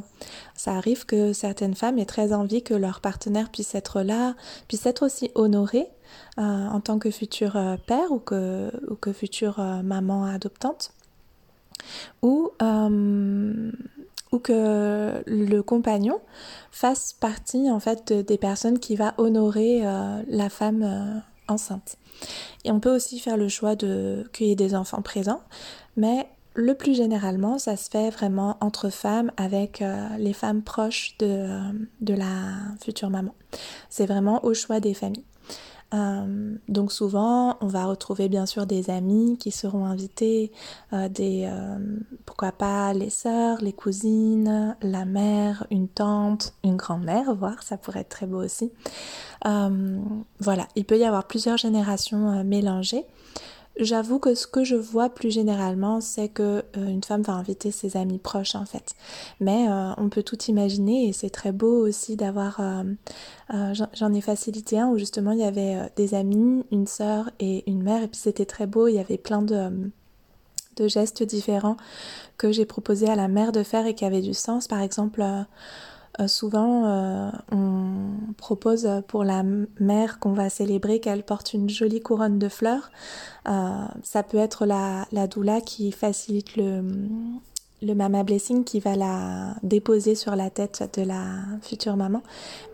Ça 0.55 0.75
arrive 0.75 1.05
que 1.05 1.33
certaines 1.33 1.75
femmes 1.75 1.99
aient 1.99 2.07
très 2.07 2.33
envie 2.33 2.63
que 2.63 2.75
leur 2.75 3.01
partenaire 3.01 3.51
puisse 3.51 3.75
être 3.75 4.03
là, 4.03 4.37
puisse 4.69 4.87
être 4.87 5.05
aussi 5.05 5.31
honoré 5.35 5.89
en 6.39 6.81
tant 6.81 6.99
que 6.99 7.11
futur 7.11 7.59
père 7.87 8.13
ou 8.13 8.19
que, 8.19 8.71
ou 8.89 8.95
que 8.95 9.13
future 9.13 9.59
maman 9.83 10.25
adoptante 10.25 10.93
ou, 12.23 12.51
euh, 12.63 13.71
ou 14.33 14.39
que 14.39 15.23
le 15.27 15.61
compagnon 15.63 16.21
fasse 16.71 17.13
partie 17.13 17.71
en 17.71 17.81
fait 17.81 18.13
des 18.13 18.39
personnes 18.39 18.79
qui 18.79 18.97
va 18.97 19.15
honorer 19.19 19.87
euh, 19.87 20.23
la 20.29 20.49
femme 20.49 20.83
euh, 20.83 21.53
enceinte. 21.53 21.97
Et 22.65 22.73
on 22.73 22.81
peut 22.81 22.95
aussi 22.95 23.19
faire 23.19 23.37
le 23.37 23.49
choix 23.49 23.77
de 23.77 24.29
cueillir 24.33 24.57
des 24.57 24.75
enfants 24.75 25.03
présents, 25.03 25.41
mais 25.97 26.29
le 26.55 26.75
plus 26.75 26.97
généralement, 26.97 27.59
ça 27.59 27.77
se 27.77 27.89
fait 27.89 28.11
vraiment 28.11 28.57
entre 28.61 28.91
femmes 28.91 29.31
avec 29.37 29.85
les 30.19 30.33
femmes 30.33 30.63
proches 30.63 31.15
de, 31.21 31.47
de 32.01 32.15
la 32.15 32.57
future 32.83 33.11
maman. 33.11 33.33
C'est 33.89 34.07
vraiment 34.07 34.45
au 34.45 34.55
choix 34.55 34.81
des 34.81 34.93
familles. 34.93 35.23
Euh, 35.95 36.57
donc 36.69 36.93
souvent, 36.93 37.57
on 37.61 37.67
va 37.67 37.87
retrouver 37.87 38.29
bien 38.29 38.45
sûr 38.45 38.67
des 38.67 38.91
amis 38.91 39.39
qui 39.39 39.51
seront 39.51 39.87
invités, 39.87 40.53
euh, 40.93 41.09
des 41.09 41.49
euh, 41.51 41.79
pourquoi 42.27 42.53
pas 42.53 42.93
les 42.93 43.11
sœurs, 43.11 43.59
les 43.63 43.73
cousines, 43.73 44.77
la 44.83 45.05
mère, 45.05 45.67
une 45.71 45.89
tante, 45.89 46.55
une 46.63 46.77
grand-mère, 46.77 47.35
voire 47.35 47.63
ça 47.63 47.79
pourrait 47.79 48.01
être 48.01 48.11
très 48.11 48.27
beau 48.27 48.43
aussi. 48.43 48.71
voilà, 49.45 50.69
il 50.77 50.85
peut 50.85 50.99
y 50.99 51.05
avoir 51.05 51.27
plusieurs 51.27 51.57
générations 51.57 52.45
mélangées. 52.45 53.07
J'avoue 53.79 54.19
que 54.19 54.35
ce 54.35 54.47
que 54.47 54.65
je 54.65 54.75
vois 54.75 55.09
plus 55.09 55.31
généralement, 55.31 56.01
c'est 56.01 56.29
que 56.29 56.65
euh, 56.77 56.89
une 56.89 57.05
femme 57.05 57.23
va 57.23 57.35
inviter 57.35 57.71
ses 57.71 57.97
amis 57.97 58.19
proches 58.19 58.55
en 58.57 58.65
fait. 58.65 58.95
Mais 59.41 59.69
euh, 59.69 59.93
on 59.99 60.09
peut 60.09 60.25
tout 60.25 60.43
imaginer 60.49 61.09
et 61.09 61.13
c'est 61.13 61.31
très 61.31 61.53
beau 61.53 61.87
aussi 61.87 62.17
d'avoir. 62.17 62.61
Euh, 62.61 63.75
j'en 63.95 64.13
ai 64.13 64.21
facilité 64.21 64.79
un 64.79 64.89
où 64.89 64.99
justement 64.99 65.33
il 65.33 65.39
y 65.39 65.45
avait 65.45 65.91
des 65.97 66.15
amis, 66.15 66.65
une 66.73 66.87
sœur 66.87 67.31
et 67.39 67.69
une 67.71 67.83
mère 67.83 68.03
et 68.03 68.09
puis 68.09 68.21
c'était 68.21 68.47
très 68.47 68.67
beau. 68.67 68.89
Il 68.89 68.95
y 68.95 68.99
avait 68.99 69.19
plein 69.19 69.43
de 69.43 69.91
de 70.79 70.89
gestes 70.89 71.23
différents 71.23 71.77
que 72.37 72.53
j'ai 72.53 72.65
proposé 72.65 73.09
à 73.09 73.17
la 73.17 73.29
mère 73.29 73.53
de 73.53 73.63
faire 73.63 73.87
et 73.87 73.95
qui 73.95 74.05
avaient 74.05 74.23
du 74.23 74.35
sens. 74.35 74.69
Par 74.69 74.81
exemple, 74.81 75.23
euh, 75.23 75.43
souvent, 76.27 76.85
euh, 76.87 77.31
on 77.53 78.33
propose 78.37 78.89
pour 79.07 79.25
la 79.25 79.45
mère 79.79 80.19
qu'on 80.19 80.33
va 80.33 80.51
célébrer 80.51 81.01
qu'elle 81.01 81.23
porte 81.23 81.53
une 81.53 81.69
jolie 81.69 82.01
couronne 82.01 82.39
de 82.39 82.49
fleurs. 82.49 82.91
Euh, 83.49 83.85
ça 84.03 84.23
peut 84.23 84.39
être 84.39 84.67
la, 84.67 85.07
la 85.13 85.27
doula 85.27 85.61
qui 85.61 85.93
facilite 85.93 86.57
le, 86.57 86.83
le 87.83 87.95
mama 87.95 88.25
blessing 88.25 88.65
qui 88.65 88.81
va 88.81 88.97
la 88.97 89.55
déposer 89.63 90.17
sur 90.17 90.35
la 90.35 90.51
tête 90.51 90.91
de 90.99 91.03
la 91.03 91.25
future 91.63 91.97
maman. 91.97 92.23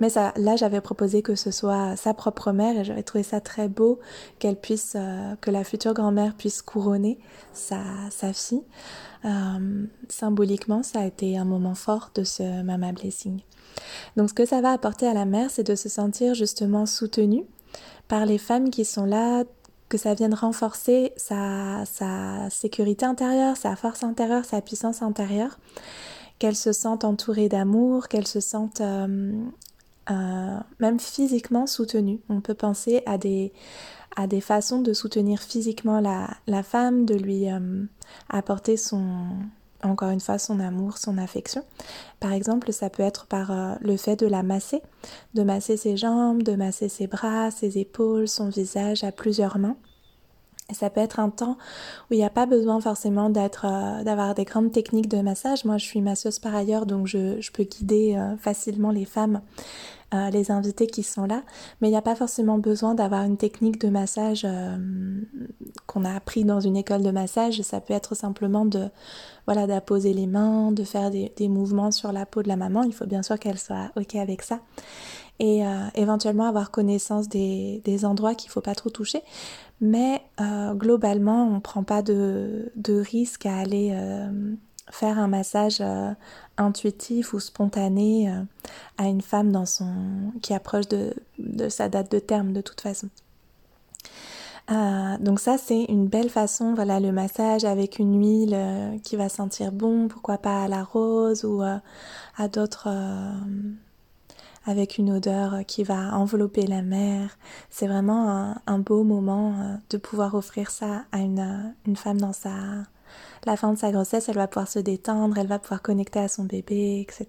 Mais 0.01 0.09
là, 0.37 0.57
j'avais 0.57 0.81
proposé 0.81 1.21
que 1.21 1.35
ce 1.35 1.51
soit 1.51 1.97
sa 1.97 2.15
propre 2.15 2.53
mère 2.53 2.79
et 2.79 2.85
j'avais 2.85 3.03
trouvé 3.03 3.25
ça 3.25 3.41
très 3.41 3.69
beau 3.69 3.99
qu'elle 4.39 4.57
puisse, 4.57 4.97
que 5.43 5.51
la 5.51 5.65
future 5.65 5.93
grand-mère 5.93 6.35
puisse 6.35 6.63
couronner 6.63 7.19
sa, 7.53 7.83
sa 8.11 8.33
fille. 8.33 8.63
Euh, 9.25 9.87
symboliquement, 10.09 10.83
ça 10.83 11.01
a 11.01 11.07
été 11.07 11.39
un 11.39 11.45
moment 11.45 11.75
fort 11.75 12.11
de 12.15 12.25
ce 12.25 12.63
Mama 12.63 12.93
Blessing. 12.93 13.41
Donc 14.17 14.31
ce 14.31 14.35
que 14.35 14.45
ça 14.45 14.61
va 14.61 14.73
apporter 14.73 15.07
à 15.07 15.15
la 15.15 15.25
mère, 15.25 15.51
c'est 15.51 15.65
de 15.65 15.75
se 15.75 15.89
sentir 15.89 16.35
justement 16.35 16.87
soutenue 16.87 17.45
par 18.07 18.27
les 18.27 18.39
femmes 18.39 18.71
qui 18.71 18.85
sont 18.85 19.07
là, 19.07 19.45
que 19.89 19.99
ça 19.99 20.15
vienne 20.15 20.35
renforcer 20.35 21.13
sa, 21.17 21.85
sa 21.87 22.51
sécurité 22.51 23.07
intérieure, 23.07 23.57
sa 23.57 23.77
force 23.77 24.03
intérieure, 24.03 24.45
sa 24.45 24.61
puissance 24.61 25.03
intérieure, 25.03 25.59
qu'elle 26.39 26.57
se 26.57 26.73
sente 26.73 27.05
entourée 27.05 27.49
d'amour, 27.49 28.09
qu'elle 28.09 28.27
se 28.27 28.41
sente 28.41 28.81
euh, 28.81 29.33
euh, 30.11 30.59
même 30.81 31.01
physiquement 31.01 31.67
soutenue. 31.67 32.21
On 32.29 32.41
peut 32.41 32.55
penser 32.55 33.03
à 33.07 33.19
des, 33.19 33.53
à 34.17 34.27
des 34.27 34.41
façons 34.41 34.81
de 34.81 34.93
soutenir 34.93 35.41
physiquement 35.41 36.01
la, 36.01 36.31
la 36.47 36.63
femme, 36.63 37.05
de 37.05 37.15
lui 37.15 37.51
euh, 37.51 37.85
apporter 38.29 38.77
son, 38.77 39.27
encore 39.83 40.11
une 40.11 40.21
fois, 40.21 40.39
son 40.39 40.61
amour, 40.61 40.99
son 40.99 41.19
affection. 41.19 41.65
Par 42.21 42.33
exemple, 42.33 42.73
ça 42.73 42.91
peut 42.91 43.03
être 43.03 43.27
par 43.27 43.51
euh, 43.51 43.75
le 43.81 43.97
fait 43.97 44.17
de 44.17 44.27
la 44.27 44.43
masser, 44.43 44.83
de 45.35 45.43
masser 45.43 45.77
ses 45.77 45.97
jambes, 45.97 46.43
de 46.43 46.55
masser 46.55 46.89
ses 46.89 47.07
bras, 47.07 47.51
ses 47.51 47.79
épaules, 47.79 48.29
son 48.29 48.49
visage 48.49 49.05
à 49.05 49.13
plusieurs 49.13 49.59
mains. 49.59 49.77
Ça 50.73 50.91
peut 50.91 51.01
être 51.01 51.21
un 51.21 51.31
temps 51.31 51.57
où 52.11 52.15
il 52.15 52.19
n'y 52.19 52.25
a 52.25 52.31
pas 52.31 52.47
besoin 52.47 52.81
forcément 52.81 53.31
d'être, 53.31 53.67
euh, 53.67 54.03
d'avoir 54.03 54.35
des 54.35 54.45
grandes 54.45 54.73
techniques 54.73 55.09
de 55.09 55.21
massage. 55.21 55.65
Moi, 55.65 55.77
je 55.79 55.85
suis 55.85 56.01
masseuse 56.01 56.39
par 56.39 56.55
ailleurs, 56.55 56.87
donc 56.87 57.07
je, 57.07 57.51
peux 57.53 57.65
guider 57.65 58.19
facilement 58.39 58.91
les 58.91 59.05
femmes 59.05 59.41
euh, 60.15 60.31
les 60.31 60.51
invités 60.51 60.87
qui 60.87 61.03
sont 61.03 61.25
là, 61.25 61.43
mais 61.81 61.89
il 61.89 61.91
n'y 61.91 61.97
a 61.97 62.03
pas 62.03 62.15
forcément 62.15 62.59
besoin 62.59 62.95
d'avoir 62.95 63.25
une 63.25 63.37
technique 63.37 63.81
de 63.81 63.89
massage 63.89 64.43
euh, 64.45 64.77
qu'on 65.87 66.05
a 66.05 66.15
appris 66.15 66.45
dans 66.45 66.61
une 66.61 66.77
école 66.77 67.03
de 67.03 67.11
massage. 67.11 67.63
Ça 67.63 67.81
peut 67.81 67.95
être 67.95 68.15
simplement 68.15 68.65
de 68.65 68.91
voilà 69.47 69.67
d'apposer 69.67 70.13
les 70.13 70.27
mains, 70.27 70.71
de 70.71 70.85
faire 70.85 71.11
des, 71.11 71.49
mouvements 71.49 71.91
sur 71.91 72.13
la 72.13 72.27
peau 72.27 72.43
de 72.43 72.49
la 72.49 72.57
maman. 72.57 72.85
Il 72.85 72.93
faut 72.93 73.07
bien 73.07 73.23
sûr 73.23 73.41
qu'elle 73.41 73.59
soit 73.59 73.91
ok 73.97 74.15
avec 74.15 74.43
ça 74.43 74.61
et 75.41 75.67
euh, 75.67 75.87
éventuellement 75.97 76.45
avoir 76.45 76.71
connaissance 76.71 77.29
des, 77.29 77.83
des 77.85 78.05
endroits 78.05 78.37
qu'il 78.37 78.51
ne 78.51 78.53
faut 78.53 78.61
pas 78.61 78.77
trop 78.77 78.91
toucher. 78.91 79.21
Mais 79.81 80.23
globalement, 80.75 81.47
on 81.47 81.57
ne 81.57 81.61
prend 81.61 81.83
pas 81.83 82.01
de, 82.01 82.73
de, 82.77 83.01
risque 83.01 83.45
à 83.45 83.59
aller 83.59 83.93
faire 84.91 85.19
un 85.19 85.29
massage 85.29 85.79
euh, 85.81 86.13
intuitif 86.57 87.33
ou 87.33 87.41
spontané 87.41 88.31
euh, 88.31 88.43
à 88.99 89.05
une 89.05 89.23
femme 89.23 89.53
qui 90.43 90.55
approche 90.55 90.89
de, 90.89 91.15
sa 91.69 91.89
date 91.89 92.11
de 92.11 92.19
terme 92.19 92.53
de 92.53 92.61
toute 92.61 92.81
façon. 92.81 93.09
Euh, 94.71 95.19
donc 95.19 95.41
ça 95.41 95.59
c'est 95.59 95.85
une 95.85 96.07
belle 96.07 96.31
façon, 96.31 96.75
voilà 96.75 96.99
le 96.99 97.13
massage 97.13 97.65
avec 97.65 97.99
une 97.99 98.19
huile 98.19 98.99
qui 99.03 99.17
va 99.17 99.29
sentir 99.29 99.73
bon, 99.73 100.09
pourquoi 100.09 100.39
pas 100.39 100.65
à 100.65 100.69
la 100.69 100.83
rose 100.83 101.45
ou 101.45 101.63
à 101.63 102.49
d'autres 102.49 102.89
avec 104.67 104.99
une 104.99 105.13
odeur 105.13 105.61
qui 105.67 105.85
va 105.85 106.17
envelopper 106.17 106.67
la 106.67 106.83
mer. 106.83 107.37
C'est 107.71 107.87
vraiment 107.87 108.55
un, 108.67 108.79
beau 108.79 109.03
moment 109.05 109.79
de 109.91 109.97
pouvoir 109.97 110.35
offrir 110.35 110.71
ça 110.71 111.05
à 111.13 111.19
une, 111.19 111.75
une 111.87 111.97
femme 111.97 112.21
dans 112.21 112.33
sa 112.33 112.51
la 113.47 113.57
fin 113.57 113.73
de 113.73 113.79
sa 113.79 113.93
grossesse, 113.93 114.29
elle 114.29 114.37
va 114.37 114.47
pouvoir 114.47 114.69
se 114.69 114.79
détendre, 114.79 115.37
elle 115.39 115.47
va 115.47 115.59
pouvoir 115.59 115.83
connecter 115.83 116.21
à 116.21 116.29
son 116.29 116.45
bébé, 116.45 117.01
etc. 117.01 117.27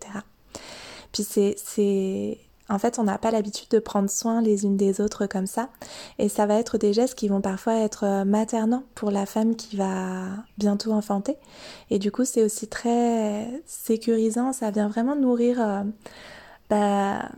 Puis 1.11 1.23
c'est, 1.23 2.37
en 2.69 2.79
fait, 2.79 2.99
on 2.99 3.03
n'a 3.03 3.17
pas 3.17 3.31
l'habitude 3.31 3.69
de 3.69 3.79
prendre 3.79 4.09
soin 4.09 4.41
les 4.41 4.65
unes 4.65 4.77
des 4.77 5.01
autres 5.01 5.27
comme 5.27 5.47
ça. 5.47 5.69
Et 6.19 6.29
ça 6.29 6.45
va 6.45 6.55
être 6.55 6.77
des 6.77 6.93
gestes 6.93 7.15
qui 7.15 7.27
vont 7.27 7.41
parfois 7.41 7.75
être 7.79 8.05
euh, 8.05 8.25
maternants 8.25 8.83
pour 8.95 9.11
la 9.11 9.25
femme 9.25 9.55
qui 9.55 9.77
va 9.77 10.27
bientôt 10.57 10.91
enfanter. 10.91 11.37
Et 11.89 11.99
du 11.99 12.11
coup, 12.11 12.25
c'est 12.25 12.43
aussi 12.43 12.67
très 12.67 13.61
sécurisant. 13.65 14.51
Ça 14.51 14.71
vient 14.71 14.89
vraiment 14.89 15.15
nourrir 15.15 15.61
euh, 15.61 15.83
bah, 16.69 17.29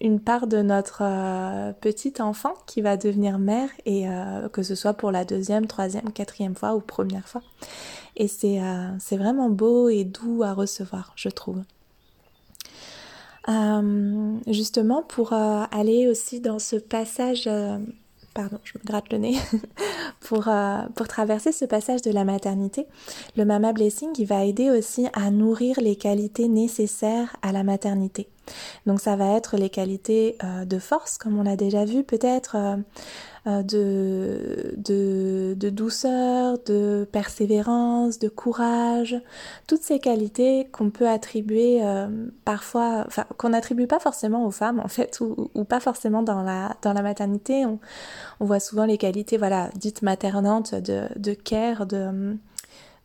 une 0.00 0.20
part 0.20 0.46
de 0.46 0.62
notre 0.62 1.02
euh, 1.02 1.72
petite 1.72 2.20
enfant 2.20 2.54
qui 2.66 2.82
va 2.82 2.96
devenir 2.96 3.38
mère. 3.38 3.68
Et 3.86 4.06
que 4.52 4.62
ce 4.62 4.74
soit 4.74 4.94
pour 4.94 5.10
la 5.10 5.24
deuxième, 5.24 5.66
troisième, 5.66 6.12
quatrième 6.12 6.54
fois 6.54 6.74
ou 6.74 6.80
première 6.80 7.28
fois. 7.28 7.42
Et 8.16 8.28
euh, 8.44 8.90
c'est 8.98 9.16
vraiment 9.16 9.50
beau 9.50 9.88
et 9.88 10.04
doux 10.04 10.42
à 10.42 10.52
recevoir, 10.52 11.12
je 11.16 11.28
trouve. 11.28 11.62
Euh, 13.48 14.36
justement, 14.46 15.02
pour 15.02 15.32
euh, 15.32 15.64
aller 15.70 16.08
aussi 16.08 16.40
dans 16.40 16.58
ce 16.58 16.76
passage, 16.76 17.48
pardon, 18.34 18.58
je 18.64 18.72
me 18.78 18.84
gratte 18.84 19.12
le 19.12 19.18
nez, 19.18 19.36
pour, 20.20 20.48
pour 20.94 21.08
traverser 21.08 21.52
ce 21.52 21.64
passage 21.64 22.02
de 22.02 22.10
la 22.10 22.24
maternité, 22.24 22.86
le 23.36 23.44
Mama 23.44 23.72
Blessing, 23.72 24.10
il 24.18 24.26
va 24.26 24.44
aider 24.44 24.70
aussi 24.70 25.06
à 25.12 25.30
nourrir 25.30 25.80
les 25.80 25.96
qualités 25.96 26.48
nécessaires 26.48 27.36
à 27.42 27.52
la 27.52 27.62
maternité. 27.62 28.28
Donc 28.86 29.00
ça 29.00 29.16
va 29.16 29.36
être 29.36 29.56
les 29.56 29.70
qualités 29.70 30.36
de 30.66 30.78
force, 30.78 31.16
comme 31.16 31.38
on 31.38 31.44
l'a 31.44 31.56
déjà 31.56 31.84
vu, 31.84 32.02
peut-être 32.04 32.56
euh, 33.46 33.62
de, 33.62 34.74
de, 34.78 35.70
douceur, 35.70 36.58
de 36.64 37.06
persévérance, 37.12 38.18
de 38.18 38.28
courage, 38.28 39.20
toutes 39.66 39.82
ces 39.82 39.98
qualités 39.98 40.66
qu'on 40.72 40.88
peut 40.88 41.08
attribuer 41.08 41.84
euh, 41.84 42.08
parfois, 42.46 43.04
enfin 43.06 43.26
qu'on 43.36 43.50
n'attribue 43.50 43.86
pas 43.86 43.98
forcément 43.98 44.46
aux 44.46 44.50
femmes 44.50 44.80
en 44.80 44.88
fait, 44.88 45.20
ou, 45.20 45.50
ou, 45.54 45.64
pas 45.64 45.80
forcément 45.80 46.22
dans 46.22 46.42
la, 46.42 46.76
dans 46.80 46.94
la 46.94 47.02
maternité. 47.02 47.66
On, 47.66 47.78
on 48.40 48.46
voit 48.46 48.60
souvent 48.60 48.86
les 48.86 48.96
qualités 48.96 49.36
voilà, 49.36 49.68
dites 49.76 50.00
maternantes 50.00 50.74
de, 50.74 51.02
de 51.16 51.34
care, 51.34 51.86
de 51.86 52.38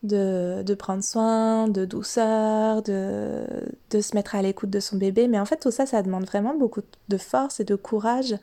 de, 0.02 0.74
prendre 0.74 1.04
soin, 1.04 1.68
de 1.68 1.84
douceur, 1.84 2.82
de, 2.82 3.44
se 3.92 4.14
mettre 4.14 4.34
à 4.34 4.42
l'écoute 4.42 4.70
de 4.70 4.80
son 4.80 4.96
bébé. 4.96 5.28
Mais 5.28 5.38
en 5.38 5.44
fait, 5.44 5.58
tout 5.58 5.70
ça, 5.70 5.86
ça 5.86 6.02
demande 6.02 6.24
vraiment 6.24 6.54
beaucoup 6.54 6.82
de 7.08 7.16
force 7.18 7.60
et 7.60 7.64
de 7.64 7.74
courage 7.74 8.36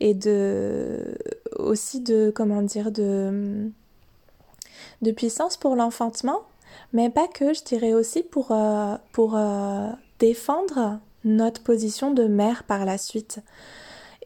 et 0.00 0.14
de 0.14 1.16
aussi 1.58 2.00
de 2.00 2.32
comment 2.34 2.62
dire 2.62 2.90
de 2.90 3.70
puissance 5.16 5.56
pour 5.56 5.76
l'enfantement, 5.76 6.42
mais 6.92 7.10
pas 7.10 7.28
que. 7.28 7.52
Je 7.52 7.62
dirais 7.62 7.92
aussi 7.92 8.22
pour 8.22 8.52
euh, 8.52 8.96
euh, 9.18 9.90
défendre 10.18 10.98
notre 11.24 11.62
position 11.62 12.12
de 12.12 12.24
mère 12.24 12.64
par 12.64 12.84
la 12.84 12.98
suite. 12.98 13.40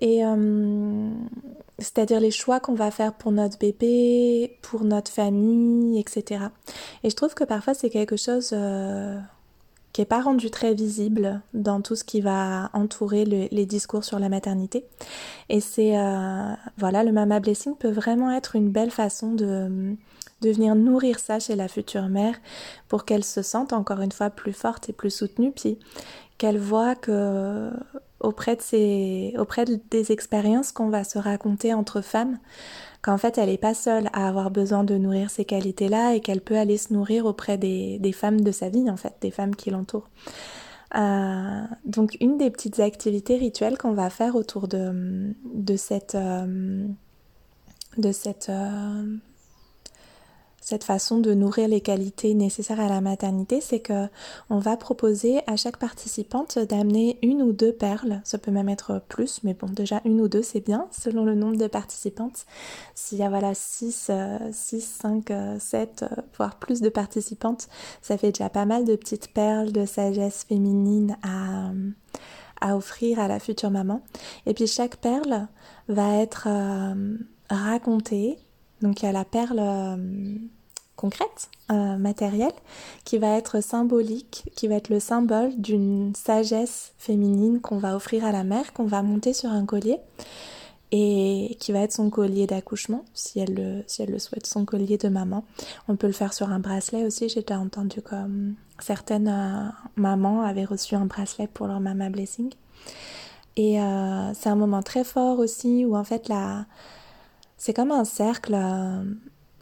Et 0.01 0.25
euh, 0.25 1.11
c'est-à-dire 1.79 2.21
les 2.21 2.31
choix 2.31 2.61
qu'on 2.61 2.75
va 2.75 2.91
faire 2.91 3.15
pour 3.15 3.33
notre 3.33 3.59
bébé, 3.59 4.57
pour 4.63 4.85
notre 4.85 5.11
famille, 5.11 5.99
etc. 5.99 6.47
Et 7.05 7.11
je 7.11 7.17
trouve 7.17 7.35
que 7.35 7.45
parfois 7.45 7.75
c'est 7.75 7.91
quelque 7.91 8.17
chose 8.17 8.51
euh, 8.53 9.19
qui 9.93 10.01
n'est 10.01 10.07
pas 10.07 10.21
rendu 10.21 10.51
très 10.51 10.75
visible 10.75 11.41
dans 11.55 11.81
tout 11.81 11.97
ce 11.97 12.05
qui 12.05 12.21
va 12.21 12.71
entourer 12.73 13.25
les 13.25 13.67
discours 13.67 14.05
sur 14.05 14.19
la 14.19 14.29
maternité. 14.29 14.85
Et 15.49 15.61
c'est, 15.61 15.99
euh, 15.99 16.53
voilà, 16.77 17.05
le 17.05 17.13
Mama 17.13 17.41
Blessing 17.41 17.77
peut 17.77 17.91
vraiment 17.91 18.31
être 18.33 18.57
une 18.57 18.71
belle 18.71 18.91
façon 18.91 19.33
de, 19.33 19.97
de 20.41 20.51
venir 20.51 20.75
nourrir 20.75 21.19
ça 21.19 21.39
chez 21.39 21.57
la 21.57 21.69
future 21.69 22.09
mère 22.09 22.35
pour 22.89 23.05
qu'elle 23.05 23.25
se 23.25 23.43
sente 23.43 23.73
encore 23.73 24.01
une 24.01 24.13
fois 24.13 24.31
plus 24.31 24.53
forte 24.53 24.89
et 24.89 24.93
plus 24.93 25.11
soutenue, 25.11 25.53
puis 25.53 25.79
qu'elle 26.39 26.59
voit 26.59 26.95
que 26.95 27.71
auprès, 28.21 28.57
de 28.57 28.63
ces, 28.63 29.35
auprès 29.39 29.65
des 29.65 30.13
expériences 30.13 30.73
qu'on 30.73 30.89
va 30.89 31.05
se 31.05 31.19
raconter 31.19 31.75
entre 31.75 32.01
femmes, 32.01 32.39
qu'en 33.03 33.19
fait 33.19 33.39
elle 33.39 33.49
n'est 33.49 33.59
pas 33.59 33.75
seule 33.75 34.09
à 34.13 34.29
avoir 34.29 34.51
besoin 34.51 34.85
de 34.85 34.97
nourrir 34.97 35.31
ces 35.31 35.45
qualités-là 35.45 36.15
et 36.15 36.21
qu'elle 36.21 36.41
peut 36.41 36.57
aller 36.57 36.79
se 36.79 36.93
nourrir 36.93 37.27
auprès 37.27 37.59
des, 37.59 37.99
des, 37.99 38.13
femmes 38.13 38.41
de 38.41 38.51
sa 38.53 38.69
vie, 38.69 38.91
en 38.91 38.97
fait, 38.97 39.15
des 39.21 39.31
femmes 39.31 39.55
qui 39.55 39.71
l'entourent. 39.71 40.09
Euh, 40.97 41.63
donc 41.85 42.17
une 42.21 42.39
des 42.39 42.51
petites 42.51 42.81
activités 42.81 43.37
rituelles 43.37 43.77
qu'on 43.77 43.93
va 43.93 44.09
faire 44.09 44.37
autour 44.37 44.69
de, 44.69 45.35
de 45.45 45.77
cette, 45.77 46.15
euh, 46.15 46.87
de 47.99 48.13
cette 48.13 48.49
euh, 48.49 49.17
cette 50.69 50.85
façon 50.85 51.19
de 51.19 51.33
nourrir 51.33 51.67
les 51.67 51.81
qualités 51.81 52.35
nécessaires 52.35 52.81
à 52.81 52.89
la 52.89 53.01
maternité, 53.01 53.63
c'est 53.63 53.81
que 53.81 54.07
on 54.51 54.59
va 54.59 54.77
proposer 54.77 55.41
à 55.47 55.57
chaque 55.57 55.79
participante 55.79 56.59
d'amener 56.59 57.19
une 57.23 57.41
ou 57.41 57.53
deux 57.53 57.73
perles. 57.73 58.21
Ça 58.23 58.37
peut 58.37 58.51
même 58.51 58.69
être 58.69 59.01
plus, 59.09 59.41
mais 59.45 59.55
bon, 59.55 59.69
déjà 59.69 60.03
une 60.05 60.21
ou 60.21 60.29
deux, 60.29 60.43
c'est 60.43 60.61
bien 60.61 60.87
selon 60.91 61.25
le 61.25 61.35
nombre 61.35 61.57
de 61.57 61.69
participantes. 61.69 62.45
S'il 62.95 63.17
y 63.17 63.23
a 63.23 63.31
voilà 63.31 63.55
6, 63.55 64.11
6 64.53 64.81
5, 65.01 65.33
7, 65.59 66.05
voire 66.37 66.57
plus 66.57 66.83
de 66.83 66.91
participantes, 66.91 67.69
ça 68.03 68.19
fait 68.19 68.33
déjà 68.33 68.51
pas 68.51 68.67
mal 68.67 68.85
de 68.85 68.95
petites 68.95 69.33
perles 69.33 69.73
de 69.73 69.87
sagesse 69.87 70.45
féminine 70.47 71.17
à, 71.23 71.71
à 72.61 72.77
offrir 72.77 73.21
à 73.21 73.29
la 73.29 73.39
future 73.39 73.71
maman. 73.71 74.03
Et 74.45 74.53
puis 74.53 74.67
chaque 74.67 74.97
perle 74.97 75.49
va 75.89 76.17
être 76.17 76.47
euh, 76.47 77.17
racontée. 77.49 78.39
Donc 78.83 79.03
il 79.03 79.07
y 79.07 79.09
a 79.09 79.13
la 79.13 79.25
perle 79.25 79.61
euh, 79.61 79.97
concrète, 80.99 81.49
euh, 81.71 81.97
matérielle, 81.97 82.53
qui 83.05 83.19
va 83.19 83.37
être 83.37 83.63
symbolique, 83.63 84.45
qui 84.57 84.67
va 84.67 84.75
être 84.75 84.89
le 84.89 84.99
symbole 84.99 85.55
d'une 85.57 86.13
sagesse 86.15 86.93
féminine 86.99 87.61
qu'on 87.61 87.79
va 87.79 87.95
offrir 87.95 88.25
à 88.25 88.33
la 88.33 88.43
mère, 88.43 88.73
qu'on 88.73 88.85
va 88.85 89.03
monter 89.03 89.33
sur 89.33 89.51
un 89.51 89.65
collier 89.65 89.99
et 90.91 91.57
qui 91.61 91.71
va 91.71 91.81
être 91.81 91.93
son 91.93 92.11
collier 92.11 92.47
d'accouchement, 92.47 93.05
si 93.15 93.39
elle, 93.39 93.55
le, 93.55 94.19
souhaite, 94.19 94.47
son 94.47 94.65
collier 94.65 94.99
de 94.99 95.09
maman. 95.09 95.45
On 95.87 95.95
peut 95.95 96.09
le 96.09 96.13
faire 96.13 96.35
sur 96.35 96.51
un 96.51 96.59
bracelet 96.59 97.05
aussi, 97.05 97.29
j'ai 97.29 97.45
entendu 97.55 98.03
comme 98.03 98.55
certaines 98.81 99.29
euh, 99.29 99.69
mamans 99.95 100.43
avaient 100.43 100.65
reçu 100.65 100.97
un 100.97 101.07
bracelet 101.07 101.47
pour 101.47 101.69
leur 101.69 101.79
mama 101.79 102.11
blessing. 102.11 102.51
Et 103.57 103.81
euh, 103.81 104.35
c'est 104.35 104.49
un 104.49 104.57
moment 104.57 104.83
très 104.83 105.05
fort 105.05 105.39
aussi 105.39 105.85
où 105.85 105.97
en 105.97 106.05
fait 106.05 106.29
là, 106.29 106.67
c'est 107.57 107.75
comme 107.75 107.93
un 107.93 108.05
cercle 108.05 108.57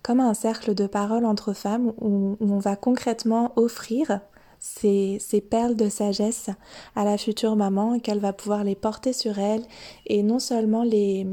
comme 0.06 0.20
un 0.20 0.34
cercle 0.34 0.72
de 0.72 0.86
parole 0.86 1.24
entre 1.24 1.52
femmes 1.52 1.92
où, 2.00 2.36
on 2.38 2.58
va 2.60 2.76
concrètement 2.76 3.52
offrir 3.56 4.20
ces, 4.60 5.18
perles 5.50 5.74
de 5.74 5.88
sagesse 5.88 6.48
à 6.94 7.04
la 7.04 7.18
future 7.18 7.56
maman 7.56 7.94
et 7.94 8.00
qu'elle 8.00 8.20
va 8.20 8.32
pouvoir 8.32 8.62
les 8.62 8.76
porter 8.76 9.12
sur 9.12 9.40
elle 9.40 9.64
et 10.06 10.22
non 10.22 10.38
seulement 10.38 10.84
les, 10.84 11.26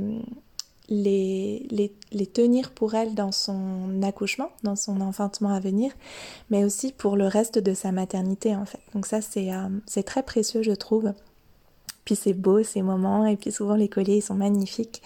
tenir 2.34 2.72
pour 2.72 2.96
elle 2.96 3.14
dans 3.14 3.32
son 3.32 4.02
accouchement, 4.02 4.50
dans 4.64 4.76
son 4.76 5.02
enfantement 5.02 5.54
à 5.54 5.60
venir, 5.60 5.92
mais 6.50 6.66
aussi 6.66 6.94
pour 6.94 7.16
le 7.16 7.28
reste 7.28 7.60
de 7.60 7.76
sa 7.76 7.92
maternité 7.92 8.56
en 8.56 8.66
fait. 8.66 8.82
Donc 8.96 9.06
ça 9.06 9.22
c'est 9.22 9.54
euh, 9.54 9.70
c'est 9.86 10.02
très 10.02 10.24
précieux 10.24 10.64
je 10.64 10.72
trouve. 10.72 11.14
Puis 12.06 12.16
c'est 12.16 12.34
beau 12.34 12.64
ces 12.64 12.82
moments 12.82 13.26
et 13.26 13.38
puis 13.38 13.52
souvent 13.52 13.76
les 13.76 13.88
colliers 13.88 14.18
ils 14.18 14.22
sont 14.22 14.36
magnifiques. 14.36 15.02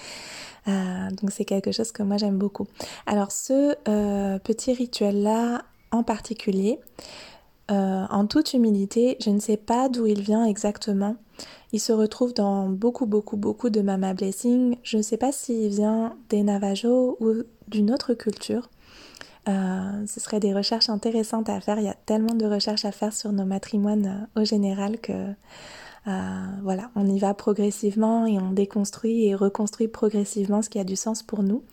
Euh, 0.68 1.10
donc 1.22 1.32
c'est 1.32 1.46
quelque 1.46 1.72
chose 1.72 1.92
que 1.92 2.04
moi 2.04 2.18
j'aime 2.18 2.38
beaucoup. 2.38 2.68
Alors 3.06 3.32
ce 3.32 3.76
euh, 3.88 4.40
petit 4.40 4.74
rituel-là 4.74 5.64
en 5.92 6.04
particulier, 6.04 6.80
en 7.70 8.26
toute 8.28 8.54
humilité, 8.54 9.18
je 9.20 9.30
ne 9.30 9.40
sais 9.40 9.58
pas 9.58 9.90
d'où 9.90 10.06
il 10.06 10.22
vient 10.22 10.46
exactement. 10.46 11.18
Il 11.74 11.80
se 11.80 11.92
retrouve 11.92 12.34
dans 12.34 12.70
beaucoup, 12.70 13.06
beaucoup, 13.06 13.36
beaucoup 13.36 13.70
de 13.70 13.82
Mama 13.82 14.14
Blessing. 14.14 14.78
Je 14.84 14.98
ne 14.98 15.02
sais 15.02 15.18
pas 15.18 15.32
s'il 15.32 15.70
vient 15.70 16.16
des 16.30 16.44
Navajo 16.44 17.18
ou 17.20 17.44
d'une 17.68 17.92
autre 17.92 18.14
culture. 18.14 18.70
Euh, 19.48 20.06
ce 20.08 20.20
serait 20.20 20.40
des 20.40 20.54
recherches 20.54 20.90
intéressantes 20.90 21.50
à 21.50 21.60
faire. 21.60 21.80
Il 21.80 21.86
y 21.86 21.90
a 21.90 21.96
tellement 22.06 22.36
de 22.36 22.46
recherches 22.46 22.86
à 22.86 22.92
faire 22.92 23.14
sur 23.14 23.32
nos 23.32 23.46
matrimoines 23.46 24.28
euh, 24.36 24.42
au 24.42 24.46
général 24.46 25.00
que 25.00 25.14
euh, 25.14 25.32
voilà, 26.64 26.90
on 26.96 27.06
y 27.06 27.20
va 27.20 27.34
progressivement 27.34 28.26
et 28.26 28.40
on 28.40 28.52
déconstruit 28.52 29.28
et 29.28 29.36
reconstruit 29.36 29.90
progressivement 29.90 30.62
ce 30.62 30.70
qui 30.70 30.80
a 30.80 30.86
du 30.86 30.96
sens 30.96 31.22
pour 31.22 31.44
nous. 31.44 31.64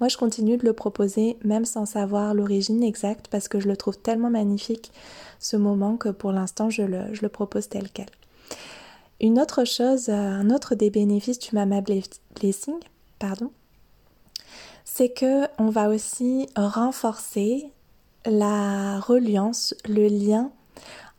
Moi, 0.00 0.08
je 0.08 0.16
continue 0.16 0.56
de 0.56 0.64
le 0.64 0.72
proposer 0.72 1.38
même 1.44 1.64
sans 1.64 1.86
savoir 1.86 2.34
l'origine 2.34 2.82
exacte 2.82 3.28
parce 3.28 3.46
que 3.46 3.60
je 3.60 3.68
le 3.68 3.76
trouve 3.76 3.96
tellement 3.96 4.30
magnifique 4.30 4.90
ce 5.38 5.56
moment 5.56 5.96
que 5.96 6.08
pour 6.08 6.32
l'instant, 6.32 6.70
je 6.70 6.82
le, 6.82 7.28
propose 7.28 7.68
tel 7.68 7.88
quel. 7.92 8.08
Une 9.20 9.38
autre 9.38 9.64
chose, 9.64 10.08
un 10.08 10.50
autre 10.50 10.74
des 10.74 10.90
bénéfices 10.90 11.38
du 11.38 11.54
Mama 11.54 11.80
Blessing, 11.80 12.78
pardon, 13.18 13.50
c'est 14.84 15.10
que 15.10 15.46
on 15.58 15.70
va 15.70 15.88
aussi 15.88 16.48
renforcer 16.56 17.70
la 18.26 18.98
reliance, 19.00 19.74
le 19.88 20.08
lien 20.08 20.50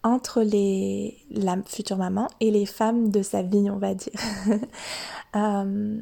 entre 0.06 0.44
les, 0.44 1.18
la 1.32 1.58
future 1.66 1.98
maman 1.98 2.28
et 2.40 2.52
les 2.52 2.68
femmes 2.68 3.10
de 3.10 3.24
sa 3.24 3.42
vie, 3.42 3.70
on 3.70 3.78
va 3.78 3.94
dire. 3.94 4.14
Euh, 5.36 5.98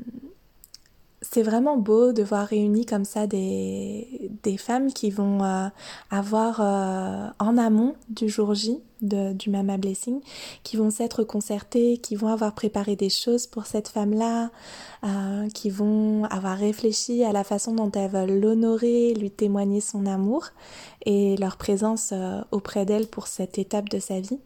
c'est 1.23 1.41
vraiment 1.41 1.75
beau 1.77 2.13
de 2.13 2.21
voir 2.21 2.45
réunis 2.45 2.85
comme 2.85 3.03
ça 3.03 3.25
des, 3.25 4.29
des 4.43 4.57
femmes 4.57 4.93
qui 4.93 5.09
vont 5.09 5.43
euh, 5.43 5.69
avoir 6.11 6.61
euh, 6.61 7.29
en 7.39 7.57
amont 7.57 7.95
du 8.09 8.29
jour 8.29 8.53
J 8.53 8.79
du 9.03 9.49
Mama 9.49 9.77
Blessing, 9.77 10.21
qui 10.63 10.77
vont 10.77 10.89
s'être 10.89 11.23
concertées, 11.23 11.97
qui 11.97 12.15
vont 12.15 12.29
avoir 12.29 12.55
préparé 12.55 12.95
des 12.95 13.09
choses 13.09 13.45
pour 13.47 13.65
cette 13.65 13.89
femme-là, 13.89 14.49
euh, 15.03 15.49
qui 15.49 15.69
vont 15.69 16.23
avoir 16.25 16.57
réfléchi 16.57 17.23
à 17.23 17.33
la 17.33 17.43
façon 17.43 17.73
dont 17.75 17.91
elles 17.91 18.09
veulent 18.09 18.39
l'honorer, 18.39 19.13
lui 19.13 19.29
témoigner 19.29 19.81
son 19.81 20.05
amour 20.05 20.47
et 21.05 21.35
leur 21.37 21.57
présence 21.57 22.11
euh, 22.13 22.39
auprès 22.51 22.85
d'elle 22.85 23.07
pour 23.07 23.27
cette 23.27 23.57
étape 23.57 23.89
de 23.89 23.99
sa 23.99 24.21
vie. 24.21 24.39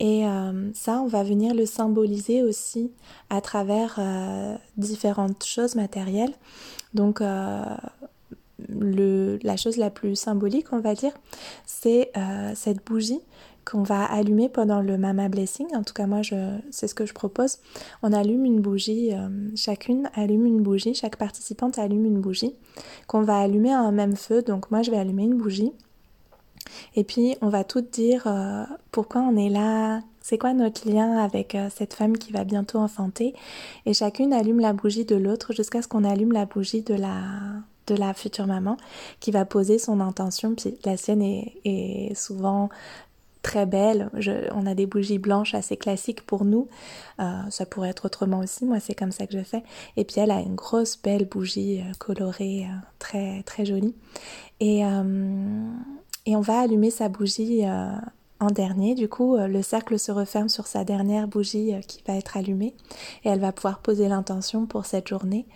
Et 0.00 0.26
euh, 0.26 0.72
ça, 0.74 1.00
on 1.00 1.06
va 1.06 1.22
venir 1.22 1.54
le 1.54 1.64
symboliser 1.64 2.42
aussi 2.42 2.90
à 3.30 3.40
travers 3.40 4.00
différentes 4.76 5.44
choses 5.44 5.76
matérielles. 5.76 6.32
Donc, 6.92 7.20
la 7.20 7.78
chose 9.56 9.76
la 9.76 9.90
plus 9.90 10.16
symbolique, 10.16 10.72
on 10.72 10.80
va 10.80 10.94
dire, 10.94 11.12
c'est 11.66 12.10
cette 12.56 12.84
bougie 12.84 13.20
qu'on 13.64 13.82
va 13.82 14.04
allumer 14.04 14.48
pendant 14.48 14.80
le 14.80 14.98
Mama 14.98 15.28
Blessing. 15.28 15.66
En 15.74 15.82
tout 15.82 15.94
cas, 15.94 16.06
moi, 16.06 16.20
c'est 16.70 16.88
ce 16.88 16.94
que 16.94 17.06
je 17.06 17.14
propose. 17.14 17.58
On 18.02 18.12
allume 18.12 18.44
une 18.44 18.60
bougie, 18.60 19.12
euh, 19.12 19.28
chacune 19.56 20.10
allume 20.14 20.46
une 20.46 20.62
bougie, 20.62 20.94
chaque 20.94 21.16
participante 21.16 21.78
allume 21.78 22.04
une 22.04 22.20
bougie 22.20 22.54
qu'on 23.06 23.22
va 23.22 23.38
allumer 23.38 23.72
un 23.72 23.92
même 23.92 24.16
feu. 24.16 24.42
Donc, 24.42 24.70
moi, 24.70 24.82
je 24.82 24.90
vais 24.90 24.98
allumer 24.98 25.24
une 25.24 25.36
bougie. 25.36 25.72
Et 26.96 27.04
puis, 27.04 27.36
on 27.40 27.48
va 27.48 27.64
toutes 27.64 27.90
dire 27.90 28.24
euh, 28.26 28.64
pourquoi 28.90 29.22
on 29.22 29.36
est 29.36 29.50
là, 29.50 30.00
c'est 30.20 30.38
quoi 30.38 30.54
notre 30.54 30.88
lien 30.88 31.18
avec 31.18 31.54
euh, 31.54 31.68
cette 31.74 31.94
femme 31.94 32.16
qui 32.16 32.32
va 32.32 32.44
bientôt 32.44 32.78
enfanter? 32.78 33.34
Et 33.86 33.94
chacune 33.94 34.32
allume 34.32 34.60
la 34.60 34.72
bougie 34.72 35.04
de 35.04 35.16
l'autre 35.16 35.52
jusqu'à 35.52 35.82
ce 35.82 35.88
qu'on 35.88 36.04
allume 36.04 36.32
la 36.32 36.46
bougie 36.46 36.82
de 36.82 36.94
la, 36.94 37.22
de 37.86 37.94
la 37.94 38.14
future 38.14 38.46
maman 38.46 38.76
qui 39.20 39.30
va 39.30 39.44
poser 39.44 39.78
son 39.78 40.00
intention. 40.00 40.54
Puis 40.54 40.76
la 40.84 40.96
sienne 40.96 41.22
est 41.22 42.14
souvent 42.14 42.70
très 43.44 43.66
belle. 43.66 44.10
on 44.52 44.66
a 44.66 44.74
des 44.74 44.86
bougies 44.86 45.18
blanches 45.18 45.54
assez 45.54 45.76
classiques 45.76 46.22
pour 46.22 46.44
nous. 46.44 46.66
Euh, 47.20 47.42
ça 47.50 47.66
pourrait 47.66 47.90
être 47.90 48.06
autrement 48.06 48.40
aussi. 48.40 48.64
Moi, 48.64 48.80
c'est 48.80 48.94
comme 48.94 49.12
ça 49.12 49.28
que 49.28 49.38
je 49.38 49.44
fais. 49.44 49.62
Et 49.96 50.04
puis, 50.04 50.18
elle 50.18 50.32
a 50.32 50.40
une 50.40 50.56
grosse, 50.56 51.00
belle 51.00 51.26
bougie 51.26 51.80
euh, 51.80 51.92
colorée, 51.98 52.64
euh, 52.64 52.74
très, 52.98 53.42
très 53.44 53.64
jolie. 53.64 53.94
Et, 54.60 54.80
et 54.80 56.36
on 56.36 56.40
va 56.40 56.60
allumer 56.60 56.90
sa 56.90 57.08
bougie 57.08 57.64
en 58.40 58.48
dernier. 58.48 58.94
Du 58.94 59.08
coup, 59.08 59.36
le 59.36 59.62
cercle 59.62 59.98
se 59.98 60.12
referme 60.12 60.48
sur 60.48 60.66
sa 60.66 60.84
dernière 60.84 61.28
bougie 61.28 61.72
qui 61.86 62.02
va 62.06 62.14
être 62.14 62.36
allumée. 62.36 62.74
Et 63.24 63.28
elle 63.28 63.40
va 63.40 63.52
pouvoir 63.52 63.78
poser 63.78 64.08
l'intention 64.08 64.66
pour 64.66 64.86
cette 64.86 65.08
journée. 65.08 65.46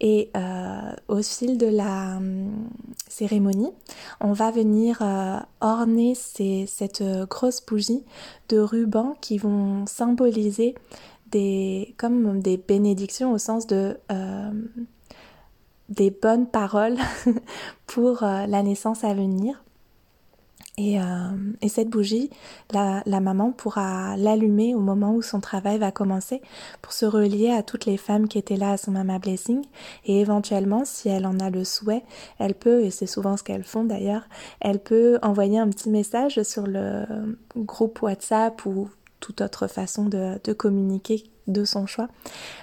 Et 0.00 0.30
euh, 0.36 0.92
au 1.08 1.22
fil 1.22 1.56
de 1.56 1.66
la 1.66 2.16
hum, 2.16 2.68
cérémonie, 3.08 3.72
on 4.20 4.32
va 4.32 4.50
venir 4.50 4.98
euh, 5.00 5.38
orner 5.60 6.14
cette 6.14 7.00
euh, 7.00 7.24
grosse 7.26 7.64
bougie 7.64 8.04
de 8.50 8.58
rubans 8.58 9.14
qui 9.22 9.38
vont 9.38 9.86
symboliser 9.86 10.74
des, 11.30 11.94
comme 11.96 12.40
des 12.40 12.58
bénédictions 12.58 13.32
au 13.32 13.38
sens 13.38 13.66
de 13.66 13.98
des 15.88 16.10
bonnes 16.10 16.48
paroles 16.48 16.96
pour 17.86 18.22
la 18.22 18.62
naissance 18.62 19.04
à 19.04 19.14
venir. 19.14 19.62
Et, 20.78 21.00
euh, 21.00 21.04
et, 21.62 21.70
cette 21.70 21.88
bougie, 21.88 22.28
la, 22.70 23.02
maman 23.06 23.50
pourra 23.50 24.14
l'allumer 24.18 24.74
au 24.74 24.80
moment 24.80 25.14
où 25.14 25.22
son 25.22 25.40
travail 25.40 25.78
va 25.78 25.90
commencer 25.90 26.42
pour 26.82 26.92
se 26.92 27.06
relier 27.06 27.50
à 27.50 27.62
toutes 27.62 27.86
les 27.86 27.96
femmes 27.96 28.28
qui 28.28 28.36
étaient 28.36 28.56
là 28.58 28.72
à 28.72 28.76
son 28.76 28.90
Mama 28.90 29.18
Blessing. 29.18 29.64
Et 30.04 30.20
éventuellement, 30.20 30.84
si 30.84 31.08
elle 31.08 31.26
en 31.26 31.40
a 31.40 31.48
le 31.48 31.64
souhait, 31.64 32.04
elle 32.38 32.54
peut, 32.54 32.84
et 32.84 32.90
c'est 32.90 33.06
souvent 33.06 33.38
ce 33.38 33.42
qu'elles 33.42 33.64
font 33.64 33.84
d'ailleurs, 33.84 34.28
elle 34.60 34.78
peut 34.78 35.18
envoyer 35.22 35.58
un 35.58 35.68
petit 35.70 35.88
message 35.88 36.42
sur 36.42 36.66
le 36.66 37.06
groupe 37.56 38.02
WhatsApp 38.02 38.66
ou 38.66 38.90
toute 39.20 39.40
autre 39.40 39.68
façon 39.68 40.04
de, 40.04 40.38
de 40.44 40.52
communiquer 40.52 41.24
de 41.46 41.64
son 41.64 41.86
choix 41.86 42.08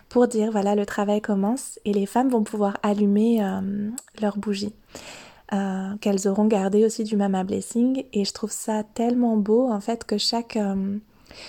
pour 0.10 0.28
dire 0.28 0.52
voilà 0.52 0.76
le 0.76 0.86
travail 0.86 1.21
commence 1.21 1.80
et 1.86 1.93
les 1.93 2.06
femmes 2.06 2.30
vont 2.30 2.43
pouvoir 2.43 2.78
allumer 2.84 3.43
euh, 3.43 3.89
leur 4.21 4.38
bougie. 4.38 4.73
Euh, 5.52 5.98
qu'elles 6.00 6.28
auront 6.28 6.46
gardé 6.46 6.86
aussi 6.86 7.04
du 7.04 7.18
Mama 7.18 7.44
Blessing. 7.44 8.06
Et 8.14 8.24
je 8.24 8.32
trouve 8.32 8.52
ça 8.52 8.84
tellement 8.84 9.36
beau 9.36 9.70
en 9.70 9.82
fait 9.82 10.06
que 10.06 10.18
chaque, 10.18 10.56
euh, 10.56 10.98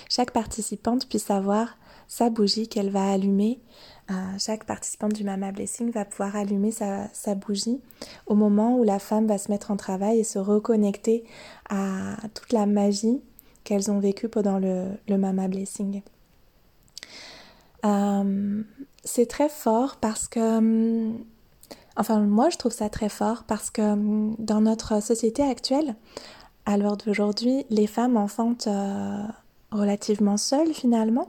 chaque 0.08 0.32
participante 0.32 1.08
puisse 1.08 1.30
avoir 1.30 1.78
sa 2.08 2.28
bougie 2.28 2.68
qu'elle 2.68 2.90
va 2.90 3.12
allumer. 3.12 3.60
Euh, 4.10 4.14
chaque 4.38 4.64
participante 4.64 5.12
du 5.12 5.24
Mama 5.24 5.52
Blessing 5.52 5.90
va 5.92 6.04
pouvoir 6.04 6.34
allumer 6.36 6.72
sa, 6.72 7.08
sa, 7.14 7.34
bougie 7.34 7.80
au 8.26 8.34
moment 8.34 8.76
où 8.76 8.84
la 8.84 8.98
femme 8.98 9.26
va 9.26 9.38
se 9.38 9.50
mettre 9.50 9.70
en 9.70 9.76
travail 9.76 10.18
et 10.18 10.24
se 10.24 10.38
reconnecter 10.38 11.24
à 11.70 12.16
toute 12.34 12.52
la 12.52 12.66
magie 12.66 13.22
qu'elles 13.62 13.90
ont 13.90 14.00
vécue 14.00 14.28
pendant 14.28 14.58
le, 14.58 14.88
le 15.08 15.16
Mama 15.16 15.48
Blessing. 15.48 16.02
c'est 19.04 19.26
très 19.26 19.48
fort 19.48 19.96
parce 19.96 20.28
que 20.28 20.58
hum, 20.58 21.24
Enfin, 21.96 22.20
moi, 22.20 22.50
je 22.50 22.56
trouve 22.56 22.72
ça 22.72 22.88
très 22.88 23.08
fort 23.08 23.44
parce 23.44 23.70
que 23.70 23.82
hum, 23.82 24.34
dans 24.38 24.60
notre 24.60 25.02
société 25.02 25.42
actuelle, 25.42 25.94
à 26.66 26.76
l'heure 26.76 26.96
d'aujourd'hui, 26.96 27.66
les 27.70 27.86
femmes 27.86 28.16
enfantent 28.16 28.66
euh, 28.66 29.22
relativement 29.70 30.36
seules 30.36 30.72
finalement. 30.72 31.28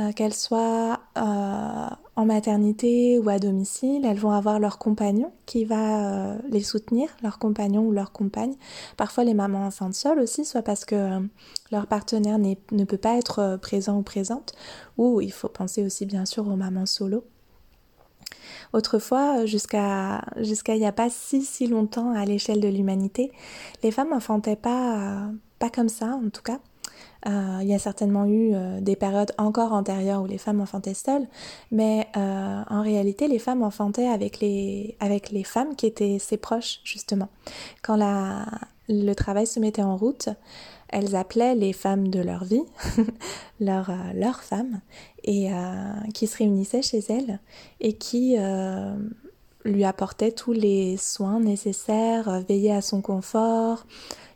Euh, 0.00 0.10
qu'elles 0.10 0.34
soient 0.34 0.98
euh, 1.16 1.88
en 2.16 2.26
maternité 2.26 3.16
ou 3.20 3.28
à 3.28 3.38
domicile, 3.38 4.04
elles 4.04 4.18
vont 4.18 4.32
avoir 4.32 4.58
leur 4.58 4.78
compagnon 4.78 5.30
qui 5.46 5.64
va 5.64 6.34
les 6.50 6.64
soutenir, 6.64 7.08
leur 7.22 7.38
compagnon 7.38 7.86
ou 7.86 7.92
leur 7.92 8.10
compagne. 8.10 8.54
Parfois 8.96 9.22
les 9.22 9.34
mamans 9.34 9.64
enfantent 9.64 9.94
seules 9.94 10.18
aussi, 10.18 10.44
soit 10.44 10.62
parce 10.62 10.84
que 10.84 11.20
leur 11.70 11.86
partenaire 11.86 12.38
ne 12.40 12.84
peut 12.84 12.98
pas 12.98 13.16
être 13.18 13.56
présent 13.62 13.98
ou 13.98 14.02
présente, 14.02 14.54
ou 14.98 15.20
il 15.20 15.30
faut 15.30 15.48
penser 15.48 15.84
aussi 15.84 16.06
bien 16.06 16.26
sûr 16.26 16.48
aux 16.48 16.56
mamans 16.56 16.86
solo. 16.86 17.24
Autrefois, 18.74 19.46
jusqu'à 19.46 20.24
jusqu'à 20.36 20.74
il 20.74 20.80
n'y 20.80 20.86
a 20.86 20.92
pas 20.92 21.08
si 21.08 21.42
si 21.42 21.68
longtemps 21.68 22.10
à 22.10 22.24
l'échelle 22.24 22.60
de 22.60 22.66
l'humanité, 22.66 23.30
les 23.84 23.92
femmes 23.92 24.12
enfantaient 24.12 24.56
pas 24.56 25.28
pas 25.60 25.70
comme 25.70 25.88
ça 25.88 26.06
en 26.06 26.28
tout 26.28 26.42
cas. 26.42 26.58
Euh, 27.26 27.58
il 27.62 27.68
y 27.68 27.74
a 27.74 27.78
certainement 27.78 28.26
eu 28.26 28.50
euh, 28.52 28.80
des 28.80 28.96
périodes 28.96 29.32
encore 29.38 29.72
antérieures 29.72 30.22
où 30.22 30.26
les 30.26 30.38
femmes 30.38 30.60
enfantaient 30.60 30.92
seules, 30.92 31.26
mais 31.70 32.08
euh, 32.16 32.62
en 32.68 32.82
réalité, 32.82 33.28
les 33.28 33.38
femmes 33.38 33.62
enfantaient 33.62 34.08
avec 34.08 34.40
les, 34.40 34.96
avec 35.00 35.30
les 35.30 35.44
femmes 35.44 35.74
qui 35.76 35.86
étaient 35.86 36.18
ses 36.18 36.36
proches, 36.36 36.80
justement. 36.84 37.28
Quand 37.82 37.96
la, 37.96 38.46
le 38.88 39.14
travail 39.14 39.46
se 39.46 39.58
mettait 39.58 39.82
en 39.82 39.96
route, 39.96 40.28
elles 40.88 41.16
appelaient 41.16 41.54
les 41.54 41.72
femmes 41.72 42.08
de 42.08 42.20
leur 42.20 42.44
vie, 42.44 42.64
leurs 43.60 43.90
leur 44.14 44.42
femmes, 44.42 44.80
et 45.24 45.50
qui 46.12 46.26
se 46.26 46.36
réunissaient 46.36 46.82
chez 46.82 47.02
elles 47.08 47.40
et 47.80 47.94
qui 47.94 48.36
lui 49.64 49.84
apportaient 49.84 50.32
tous 50.32 50.52
les 50.52 50.96
soins 50.96 51.40
nécessaires, 51.40 52.42
veillaient 52.46 52.70
à 52.70 52.82
son 52.82 53.00
confort, 53.00 53.86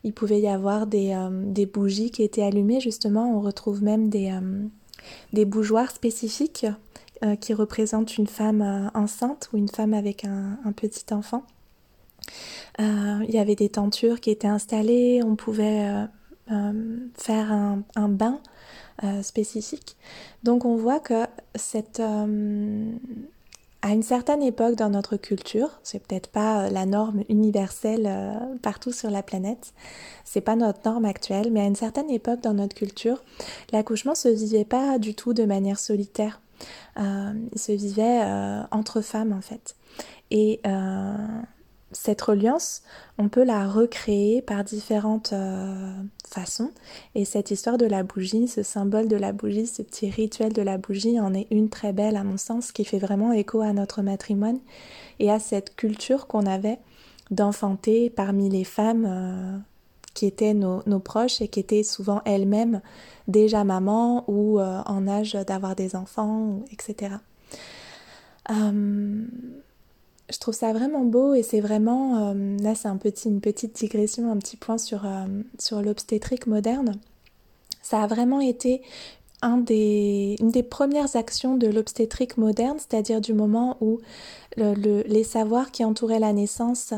il 0.04 0.12
pouvait 0.12 0.40
y 0.40 0.48
avoir 0.48 0.86
des, 0.86 1.12
euh, 1.12 1.66
bougies 1.66 2.10
qui 2.10 2.22
étaient 2.22 2.42
allumées, 2.42 2.80
justement. 2.80 3.36
On 3.36 3.40
retrouve 3.40 3.82
même 3.82 4.08
des, 4.08 4.30
euh, 4.30 4.66
des 5.32 5.44
bougeoirs 5.44 5.90
spécifiques 5.90 6.66
euh, 7.24 7.36
qui 7.36 7.52
représentent 7.52 8.16
une 8.16 8.26
femme 8.26 8.90
enceinte 8.94 9.50
ou 9.52 9.56
une 9.56 9.68
femme 9.68 9.94
avec 9.94 10.24
un, 10.24 10.58
un 10.64 10.72
petit 10.72 11.12
enfant. 11.12 11.42
il 12.78 13.30
y 13.30 13.38
avait 13.38 13.56
des 13.56 13.68
tentures 13.68 14.20
qui 14.20 14.30
étaient 14.30 14.48
installées, 14.48 15.22
on 15.24 15.34
pouvait 15.34 16.06
faire 17.14 17.52
un, 17.52 18.08
bain 18.08 18.40
spécifique. 19.22 19.96
Donc 20.42 20.64
on 20.64 20.76
voit 20.76 21.00
que 21.00 21.24
cette 21.54 22.00
à 23.82 23.90
une 23.90 24.02
certaine 24.02 24.42
époque 24.42 24.74
dans 24.74 24.90
notre 24.90 25.16
culture, 25.16 25.78
c'est 25.84 26.04
peut-être 26.04 26.28
pas 26.28 26.64
euh, 26.64 26.70
la 26.70 26.84
norme 26.84 27.22
universelle 27.28 28.06
euh, 28.06 28.34
partout 28.60 28.92
sur 28.92 29.10
la 29.10 29.22
planète, 29.22 29.72
c'est 30.24 30.40
pas 30.40 30.56
notre 30.56 30.80
norme 30.84 31.04
actuelle, 31.04 31.52
mais 31.52 31.60
à 31.60 31.64
une 31.64 31.76
certaine 31.76 32.10
époque 32.10 32.40
dans 32.40 32.54
notre 32.54 32.74
culture, 32.74 33.22
l'accouchement 33.72 34.16
se 34.16 34.28
vivait 34.28 34.64
pas 34.64 34.98
du 34.98 35.14
tout 35.14 35.32
de 35.32 35.44
manière 35.44 35.78
solitaire. 35.78 36.40
Euh, 36.98 37.32
il 37.52 37.58
se 37.58 37.70
vivait 37.70 38.20
entre 38.72 39.00
femmes 39.00 39.32
en 39.32 39.40
fait. 39.40 39.76
Et 40.32 40.60
cette 41.92 42.20
reliance, 42.20 42.82
on 43.16 43.28
peut 43.28 43.44
la 43.44 43.66
recréer 43.66 44.42
par 44.42 44.62
différentes 44.62 45.32
euh, 45.32 45.90
façons. 46.26 46.70
Et 47.14 47.24
cette 47.24 47.50
histoire 47.50 47.78
de 47.78 47.86
la 47.86 48.02
bougie, 48.02 48.46
ce 48.46 48.62
symbole 48.62 49.08
de 49.08 49.16
la 49.16 49.32
bougie, 49.32 49.66
ce 49.66 49.82
petit 49.82 50.10
rituel 50.10 50.52
de 50.52 50.62
la 50.62 50.76
bougie 50.76 51.18
en 51.18 51.32
est 51.32 51.46
une 51.50 51.70
très 51.70 51.92
belle 51.92 52.16
à 52.16 52.24
mon 52.24 52.36
sens, 52.36 52.72
qui 52.72 52.84
fait 52.84 52.98
vraiment 52.98 53.32
écho 53.32 53.62
à 53.62 53.72
notre 53.72 54.02
matrimoine 54.02 54.58
et 55.18 55.30
à 55.30 55.38
cette 55.38 55.76
culture 55.76 56.26
qu'on 56.26 56.46
avait 56.46 56.78
d'enfanter 57.30 58.10
parmi 58.10 58.50
les 58.50 58.64
femmes 58.64 59.06
euh, 59.08 59.58
qui 60.14 60.26
étaient 60.26 60.54
nos, 60.54 60.82
proches 61.00 61.40
et 61.40 61.48
qui 61.48 61.60
étaient 61.60 61.82
souvent 61.82 62.20
elles-mêmes 62.24 62.82
déjà 63.28 63.64
mamans 63.64 64.24
ou 64.28 64.58
euh, 64.58 64.82
en 64.84 65.08
âge 65.08 65.32
d'avoir 65.46 65.74
des 65.74 65.96
enfants, 65.96 66.60
etc 66.70 67.16
je 70.30 70.38
trouve 70.38 70.54
ça 70.54 70.72
vraiment 70.72 71.04
beau 71.04 71.34
et 71.34 71.42
c'est 71.42 71.60
vraiment, 71.60 72.30
euh, 72.30 72.56
là 72.58 72.74
c'est 72.74 72.88
un 72.88 72.96
petit, 72.96 73.28
une 73.28 73.40
petite 73.40 73.76
digression, 73.76 74.30
un 74.30 74.36
petit 74.36 74.56
point 74.56 74.78
sur, 74.78 75.06
euh, 75.06 75.26
sur 75.58 75.82
l'obstétrique 75.82 76.46
moderne. 76.46 76.96
Ça 77.82 78.02
a 78.02 78.06
vraiment 78.06 78.40
été 78.40 78.82
une 79.42 79.64
des 80.50 80.62
premières 80.68 81.14
actions 81.14 81.56
de 81.56 81.68
l'obstétrique 81.68 82.36
moderne, 82.38 82.76
c'est-à-dire 82.78 83.20
du 83.20 83.32
moment 83.32 83.76
où 83.80 84.00
le, 84.56 85.02
les 85.06 85.22
savoirs 85.22 85.70
qui 85.70 85.84
entouraient 85.84 86.18
la 86.18 86.32
naissance 86.32 86.92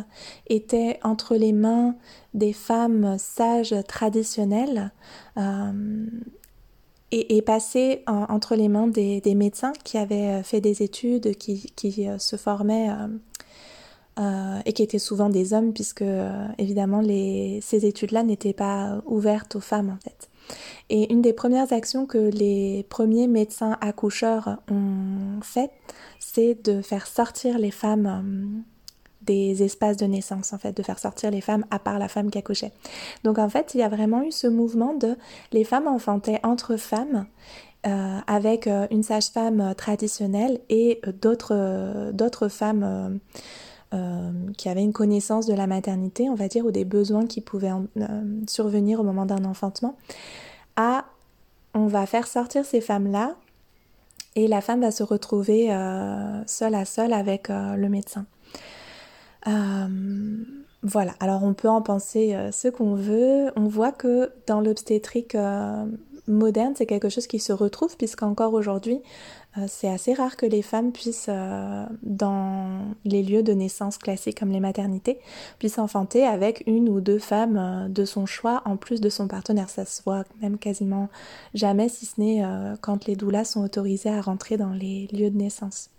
étaient 0.46 0.98
entre 1.02 1.36
les 1.36 1.52
mains 1.52 1.96
des 2.32 2.54
femmes 2.54 3.16
sages 3.18 3.74
traditionnelles. 3.86 4.90
Euh, 5.36 6.06
et, 7.12 7.36
et 7.36 7.42
passé 7.42 8.02
entre 8.06 8.54
les 8.54 8.68
mains 8.68 8.86
des, 8.86 9.20
des, 9.20 9.34
médecins 9.34 9.72
qui 9.84 9.98
avaient 9.98 10.40
euh, 10.40 10.42
fait 10.42 10.60
des 10.60 10.82
études, 10.82 11.34
qui, 11.36 11.72
qui 11.76 12.08
euh, 12.08 12.18
se 12.18 12.36
formaient 12.36 12.90
euh, 12.90 13.08
euh, 14.18 14.60
et 14.64 14.72
qui 14.72 14.82
étaient 14.82 14.98
souvent 14.98 15.28
des 15.28 15.52
hommes, 15.52 15.72
puisque 15.72 16.04
évidemment 16.58 17.00
les, 17.00 17.60
ces 17.62 17.86
études-là 17.86 18.22
n'étaient 18.22 18.52
pas 18.52 19.02
ouvertes 19.06 19.56
aux 19.56 19.60
femmes 19.60 19.90
en 19.90 19.98
fait. 20.02 20.28
Et 20.88 21.12
une 21.12 21.22
des 21.22 21.32
premières 21.32 21.72
actions 21.72 22.06
que 22.06 22.18
les 22.18 22.84
premiers 22.88 23.28
médecins 23.28 23.78
accoucheurs 23.80 24.58
ont 24.68 25.40
faites, 25.42 25.70
c'est 26.18 26.64
de 26.64 26.82
faire 26.82 27.06
sortir 27.06 27.58
les 27.58 27.70
femmes 27.70 28.64
des 29.22 29.62
espaces 29.62 29.96
de 29.96 30.06
naissance, 30.06 30.52
en 30.52 30.58
fait, 30.58 30.76
de 30.76 30.82
faire 30.82 30.98
sortir 30.98 31.30
les 31.30 31.40
femmes 31.40 31.64
à 31.70 31.78
part 31.78 31.98
la 31.98 32.08
femme 32.08 32.30
qui 32.30 32.38
accouchait. 32.38 32.72
Donc 33.24 33.38
en 33.38 33.48
fait, 33.48 33.72
il 33.74 33.80
y 33.80 33.82
a 33.82 33.88
vraiment 33.88 34.22
eu 34.22 34.32
ce 34.32 34.46
mouvement 34.46 34.94
de 34.94 35.16
les 35.52 35.64
femmes 35.64 35.86
enfantaient 35.86 36.40
entre 36.42 36.76
femmes 36.76 37.26
euh, 37.86 38.18
avec 38.26 38.66
euh, 38.66 38.86
une 38.90 39.02
sage-femme 39.02 39.74
traditionnelle 39.74 40.60
et 40.68 41.00
d'autres 41.22 41.54
euh, 41.54 42.12
d'autres 42.12 42.48
femmes 42.48 43.20
qui 44.56 44.68
avaient 44.68 44.84
une 44.84 44.92
connaissance 44.92 45.46
de 45.46 45.54
la 45.54 45.66
maternité, 45.66 46.30
on 46.30 46.36
va 46.36 46.46
dire, 46.46 46.64
ou 46.64 46.70
des 46.70 46.84
besoins 46.84 47.26
qui 47.26 47.40
pouvaient 47.40 47.72
survenir 48.46 49.00
au 49.00 49.02
moment 49.02 49.26
d'un 49.26 49.44
enfantement, 49.44 49.96
à 50.76 51.06
on 51.74 51.88
va 51.88 52.06
faire 52.06 52.28
sortir 52.28 52.64
ces 52.64 52.80
femmes-là 52.80 53.34
et 54.36 54.46
la 54.46 54.60
femme 54.60 54.82
va 54.82 54.92
se 54.92 55.02
retrouver 55.02 55.70
seule 56.46 56.76
à 56.76 56.84
seule 56.84 57.12
avec 57.12 57.48
le 57.48 57.88
médecin. 57.88 58.26
Euh, 59.46 60.44
voilà, 60.82 61.12
alors 61.20 61.42
on 61.42 61.54
peut 61.54 61.68
en 61.68 61.82
penser 61.82 62.34
euh, 62.34 62.52
ce 62.52 62.68
qu'on 62.68 62.94
veut. 62.94 63.50
On 63.56 63.68
voit 63.68 63.92
que 63.92 64.32
dans 64.46 64.60
l'obstétrique 64.60 65.34
euh, 65.34 65.84
moderne, 66.26 66.74
c'est 66.76 66.86
quelque 66.86 67.08
chose 67.08 67.26
qui 67.26 67.38
se 67.38 67.52
retrouve, 67.52 67.96
puisqu'encore 67.96 68.54
aujourd'hui, 68.54 69.00
c'est 69.66 69.88
assez 69.88 70.14
rare 70.14 70.36
que 70.36 70.46
les 70.46 70.62
femmes 70.62 70.92
puissent, 70.92 71.28
dans 72.04 72.82
les 73.04 73.24
lieux 73.24 73.42
de 73.42 73.52
naissance 73.52 73.98
classiques 73.98 74.38
comme 74.38 74.52
les 74.52 74.60
maternités, 74.60 75.18
puissent 75.58 75.80
enfanter 75.80 76.24
avec 76.24 76.62
une 76.68 76.88
ou 76.88 77.00
deux 77.00 77.18
femmes 77.18 77.88
de 77.90 78.04
son 78.04 78.26
choix 78.26 78.62
en 78.64 78.76
plus 78.76 79.00
de 79.00 79.08
son 79.08 79.26
partenaire. 79.26 79.68
Ça 79.68 79.84
se 79.84 80.04
voit 80.04 80.22
même 80.40 80.56
quasiment 80.56 81.08
jamais, 81.52 81.88
si 81.88 82.06
ce 82.06 82.20
n'est 82.20 82.44
quand 82.80 83.06
les 83.06 83.16
doulas 83.16 83.44
sont 83.44 83.64
autorisées 83.64 84.10
à 84.10 84.20
rentrer 84.20 84.56
dans 84.56 84.72
les 84.72 85.08
lieux 85.08 85.30
de 85.30 85.36
naissance. 85.36 85.90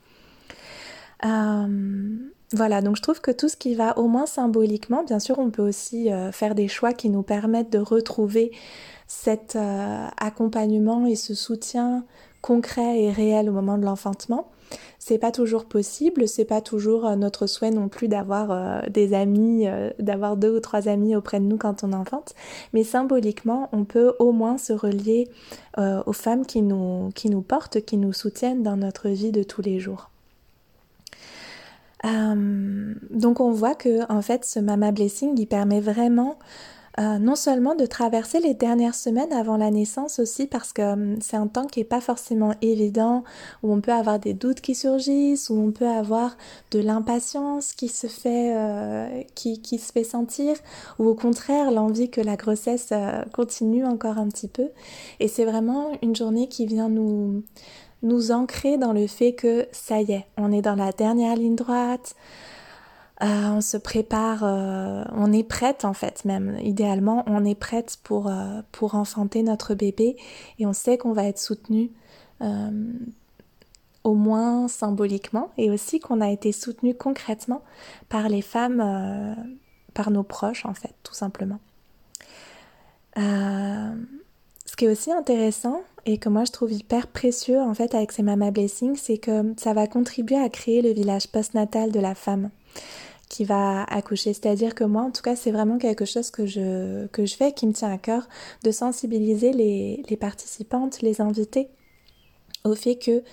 Voilà, 2.53 2.81
donc 2.81 2.97
je 2.97 3.01
trouve 3.01 3.21
que 3.21 3.31
tout 3.31 3.47
ce 3.47 3.55
qui 3.55 3.75
va 3.75 3.97
au 3.97 4.07
moins 4.07 4.25
symboliquement, 4.25 5.03
bien 5.05 5.19
sûr, 5.19 5.39
on 5.39 5.51
peut 5.51 5.61
aussi 5.61 6.11
euh, 6.11 6.33
faire 6.33 6.53
des 6.53 6.67
choix 6.67 6.91
qui 6.91 7.09
nous 7.09 7.23
permettent 7.23 7.71
de 7.71 7.79
retrouver 7.79 8.51
cet 9.07 9.55
euh, 9.55 10.07
accompagnement 10.17 11.05
et 11.05 11.15
ce 11.15 11.33
soutien 11.33 12.03
concret 12.41 13.03
et 13.03 13.11
réel 13.11 13.49
au 13.49 13.53
moment 13.53 13.77
de 13.77 13.85
l'enfantement. 13.85 14.49
C'est 14.99 15.17
pas 15.17 15.31
toujours 15.31 15.63
possible, 15.63 16.27
c'est 16.27 16.43
pas 16.43 16.59
toujours 16.59 17.05
euh, 17.05 17.15
notre 17.15 17.47
souhait 17.47 17.71
non 17.71 17.87
plus 17.87 18.09
d'avoir 18.09 18.83
des 18.89 19.13
amis, 19.13 19.65
d'avoir 19.99 20.35
deux 20.35 20.57
ou 20.57 20.59
trois 20.59 20.89
amis 20.89 21.15
auprès 21.15 21.39
de 21.39 21.45
nous 21.45 21.57
quand 21.57 21.85
on 21.85 21.93
enfante, 21.93 22.33
mais 22.73 22.83
symboliquement, 22.83 23.69
on 23.71 23.85
peut 23.85 24.13
au 24.19 24.33
moins 24.33 24.57
se 24.57 24.73
relier 24.73 25.29
aux 25.77 26.13
femmes 26.13 26.45
qui 26.45 26.61
nous, 26.61 27.11
qui 27.15 27.29
nous 27.29 27.41
portent, 27.41 27.79
qui 27.79 27.95
nous 27.95 28.11
soutiennent 28.11 28.61
dans 28.61 28.75
notre 28.75 29.07
vie 29.07 29.31
de 29.31 29.43
tous 29.43 29.61
les 29.61 29.79
jours. 29.79 30.10
Euh, 32.05 32.93
donc 33.11 33.39
on 33.39 33.51
voit 33.51 33.75
que 33.75 34.11
en 34.11 34.21
fait 34.21 34.45
ce 34.45 34.59
Mama 34.59 34.91
Blessing 34.91 35.37
il 35.37 35.45
permet 35.45 35.81
vraiment 35.81 36.39
euh, 36.99 37.19
non 37.19 37.35
seulement 37.35 37.75
de 37.75 37.85
traverser 37.85 38.39
les 38.39 38.53
dernières 38.53 38.95
semaines 38.95 39.31
avant 39.31 39.55
la 39.55 39.69
naissance 39.69 40.19
aussi 40.19 40.47
parce 40.47 40.73
que 40.73 40.81
euh, 40.81 41.15
c'est 41.21 41.37
un 41.37 41.47
temps 41.47 41.67
qui 41.67 41.79
est 41.79 41.85
pas 41.85 42.01
forcément 42.01 42.53
évident 42.61 43.23
où 43.61 43.71
on 43.71 43.81
peut 43.81 43.93
avoir 43.93 44.19
des 44.19 44.33
doutes 44.33 44.61
qui 44.61 44.73
surgissent 44.73 45.51
où 45.51 45.57
on 45.57 45.71
peut 45.71 45.87
avoir 45.87 46.35
de 46.71 46.79
l'impatience 46.79 47.73
qui 47.73 47.87
se 47.87 48.07
fait 48.07 49.27
qui, 49.35 49.61
qui, 49.61 49.77
se 49.77 49.91
fait 49.91 50.03
sentir 50.03 50.57
ou 50.97 51.07
au 51.07 51.15
contraire 51.15 51.71
l'envie 51.71 52.09
que 52.09 52.19
la 52.19 52.35
grossesse 52.35 52.91
continue 53.31 53.85
encore 53.85 54.17
un 54.17 54.27
petit 54.27 54.47
peu. 54.47 54.69
Et 55.19 55.27
c'est 55.27 55.45
vraiment 55.45 55.91
une 56.01 56.15
journée 56.15 56.49
qui 56.49 56.65
vient 56.65 56.89
nous 56.89 57.43
nous 58.03 58.31
ancrer 58.31 58.77
dans 58.77 58.93
le 58.93 59.07
fait 59.07 59.33
que 59.33 59.67
ça 59.71 60.01
y 60.01 60.11
est, 60.11 60.25
on 60.37 60.51
est 60.51 60.61
dans 60.61 60.75
la 60.75 60.91
dernière 60.91 61.35
ligne 61.35 61.55
droite, 61.55 62.15
euh, 63.21 63.49
on 63.51 63.61
se 63.61 63.77
prépare, 63.77 64.43
euh, 64.43 65.03
on 65.11 65.31
est 65.31 65.43
prête 65.43 65.85
en 65.85 65.93
fait 65.93 66.25
même, 66.25 66.57
idéalement 66.59 67.23
on 67.27 67.45
est 67.45 67.55
prête 67.55 67.97
pour, 68.03 68.27
euh, 68.27 68.61
pour 68.71 68.95
enfanter 68.95 69.43
notre 69.43 69.75
bébé 69.75 70.15
et 70.57 70.65
on 70.65 70.73
sait 70.73 70.97
qu'on 70.97 71.13
va 71.13 71.25
être 71.25 71.39
soutenu 71.39 71.91
au 74.03 74.15
moins 74.15 74.67
symboliquement 74.67 75.51
et 75.57 75.69
aussi 75.69 75.99
qu'on 75.99 76.21
a 76.21 76.31
été 76.31 76.51
soutenu 76.51 76.95
concrètement 76.95 77.61
par 78.09 78.29
les 78.29 78.41
femmes, 78.41 79.35
par 79.93 80.09
nos 80.09 80.23
proches 80.23 80.65
en 80.65 80.73
fait, 80.73 80.95
tout 81.03 81.13
simplement. 81.13 81.59
ce 83.15 84.75
qui 84.75 84.85
est 84.85 84.91
aussi 84.91 85.11
intéressant, 85.11 85.83
et 86.05 86.17
que 86.17 86.29
moi 86.29 86.45
je 86.45 86.51
trouve 86.51 86.71
hyper 86.71 87.07
précieux 87.07 87.59
en 87.59 87.73
fait 87.73 87.95
avec 87.95 88.11
ces 88.11 88.23
Mama 88.23 88.51
Blessings, 88.51 88.95
c'est 88.95 89.17
que 89.17 89.53
ça 89.57 89.73
va 89.73 89.87
contribuer 89.87 90.37
à 90.37 90.49
créer 90.49 90.81
le 90.81 90.91
village 90.91 91.27
postnatal 91.27 91.91
de 91.91 91.99
la 91.99 92.15
femme 92.15 92.49
qui 93.29 93.45
va 93.45 93.83
accoucher. 93.83 94.33
C'est-à-dire 94.33 94.75
que 94.75 94.83
moi, 94.83 95.03
en 95.03 95.11
tout 95.11 95.21
cas, 95.21 95.37
c'est 95.37 95.51
vraiment 95.51 95.77
quelque 95.77 96.03
chose 96.03 96.31
que 96.31 96.45
je, 96.45 97.07
que 97.07 97.25
je 97.25 97.33
fais, 97.35 97.53
qui 97.53 97.65
me 97.65 97.71
tient 97.71 97.89
à 97.89 97.97
cœur, 97.97 98.27
de 98.65 98.71
sensibiliser 98.71 99.53
les, 99.53 100.03
les 100.09 100.17
participantes, 100.17 101.01
les 101.01 101.21
invités 101.21 101.69
au 102.63 102.75
fait 102.75 102.95
que 102.95 103.23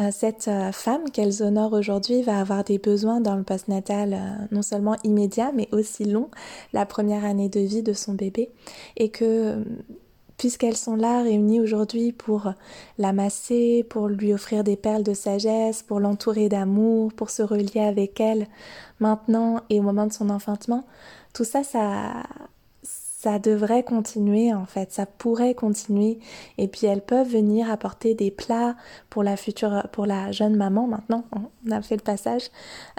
euh, 0.00 0.10
cette 0.10 0.48
euh, 0.48 0.72
femme 0.72 1.10
qu'elles 1.10 1.42
honorent 1.42 1.72
aujourd'hui 1.72 2.22
va 2.22 2.40
avoir 2.40 2.64
des 2.64 2.78
besoins 2.78 3.20
dans 3.20 3.36
le 3.36 3.42
postnatal 3.42 4.12
euh, 4.12 4.46
non 4.50 4.62
seulement 4.62 4.96
immédiat 5.04 5.52
mais 5.54 5.68
aussi 5.72 6.04
long, 6.04 6.28
la 6.72 6.84
première 6.84 7.24
année 7.24 7.48
de 7.48 7.60
vie 7.60 7.82
de 7.82 7.92
son 7.92 8.14
bébé, 8.14 8.50
et 8.96 9.08
que 9.08 9.64
puisqu'elles 10.36 10.76
sont 10.76 10.96
là 10.96 11.22
réunies 11.22 11.60
aujourd'hui 11.60 12.12
pour 12.12 12.52
l'amasser, 12.98 13.84
pour 13.88 14.08
lui 14.08 14.32
offrir 14.32 14.64
des 14.64 14.76
perles 14.76 15.02
de 15.02 15.14
sagesse, 15.14 15.82
pour 15.82 16.00
l'entourer 16.00 16.48
d'amour, 16.48 17.12
pour 17.12 17.30
se 17.30 17.42
relier 17.42 17.80
avec 17.80 18.20
elle 18.20 18.46
maintenant 19.00 19.60
et 19.70 19.80
au 19.80 19.82
moment 19.82 20.06
de 20.06 20.12
son 20.12 20.30
enfantement, 20.30 20.84
tout 21.32 21.44
ça, 21.44 21.62
ça, 21.62 22.22
ça 23.26 23.38
devrait 23.38 23.82
continuer 23.82 24.54
en 24.54 24.66
fait, 24.66 24.92
ça 24.92 25.04
pourrait 25.04 25.54
continuer. 25.54 26.18
Et 26.58 26.68
puis 26.68 26.86
elles 26.86 27.00
peuvent 27.00 27.28
venir 27.28 27.70
apporter 27.70 28.14
des 28.14 28.30
plats 28.30 28.76
pour 29.10 29.22
la 29.22 29.36
future, 29.36 29.88
pour 29.90 30.06
la 30.06 30.32
jeune 30.32 30.54
maman 30.54 30.86
maintenant, 30.86 31.24
on 31.32 31.70
a 31.70 31.82
fait 31.82 31.96
le 31.96 32.02
passage. 32.02 32.50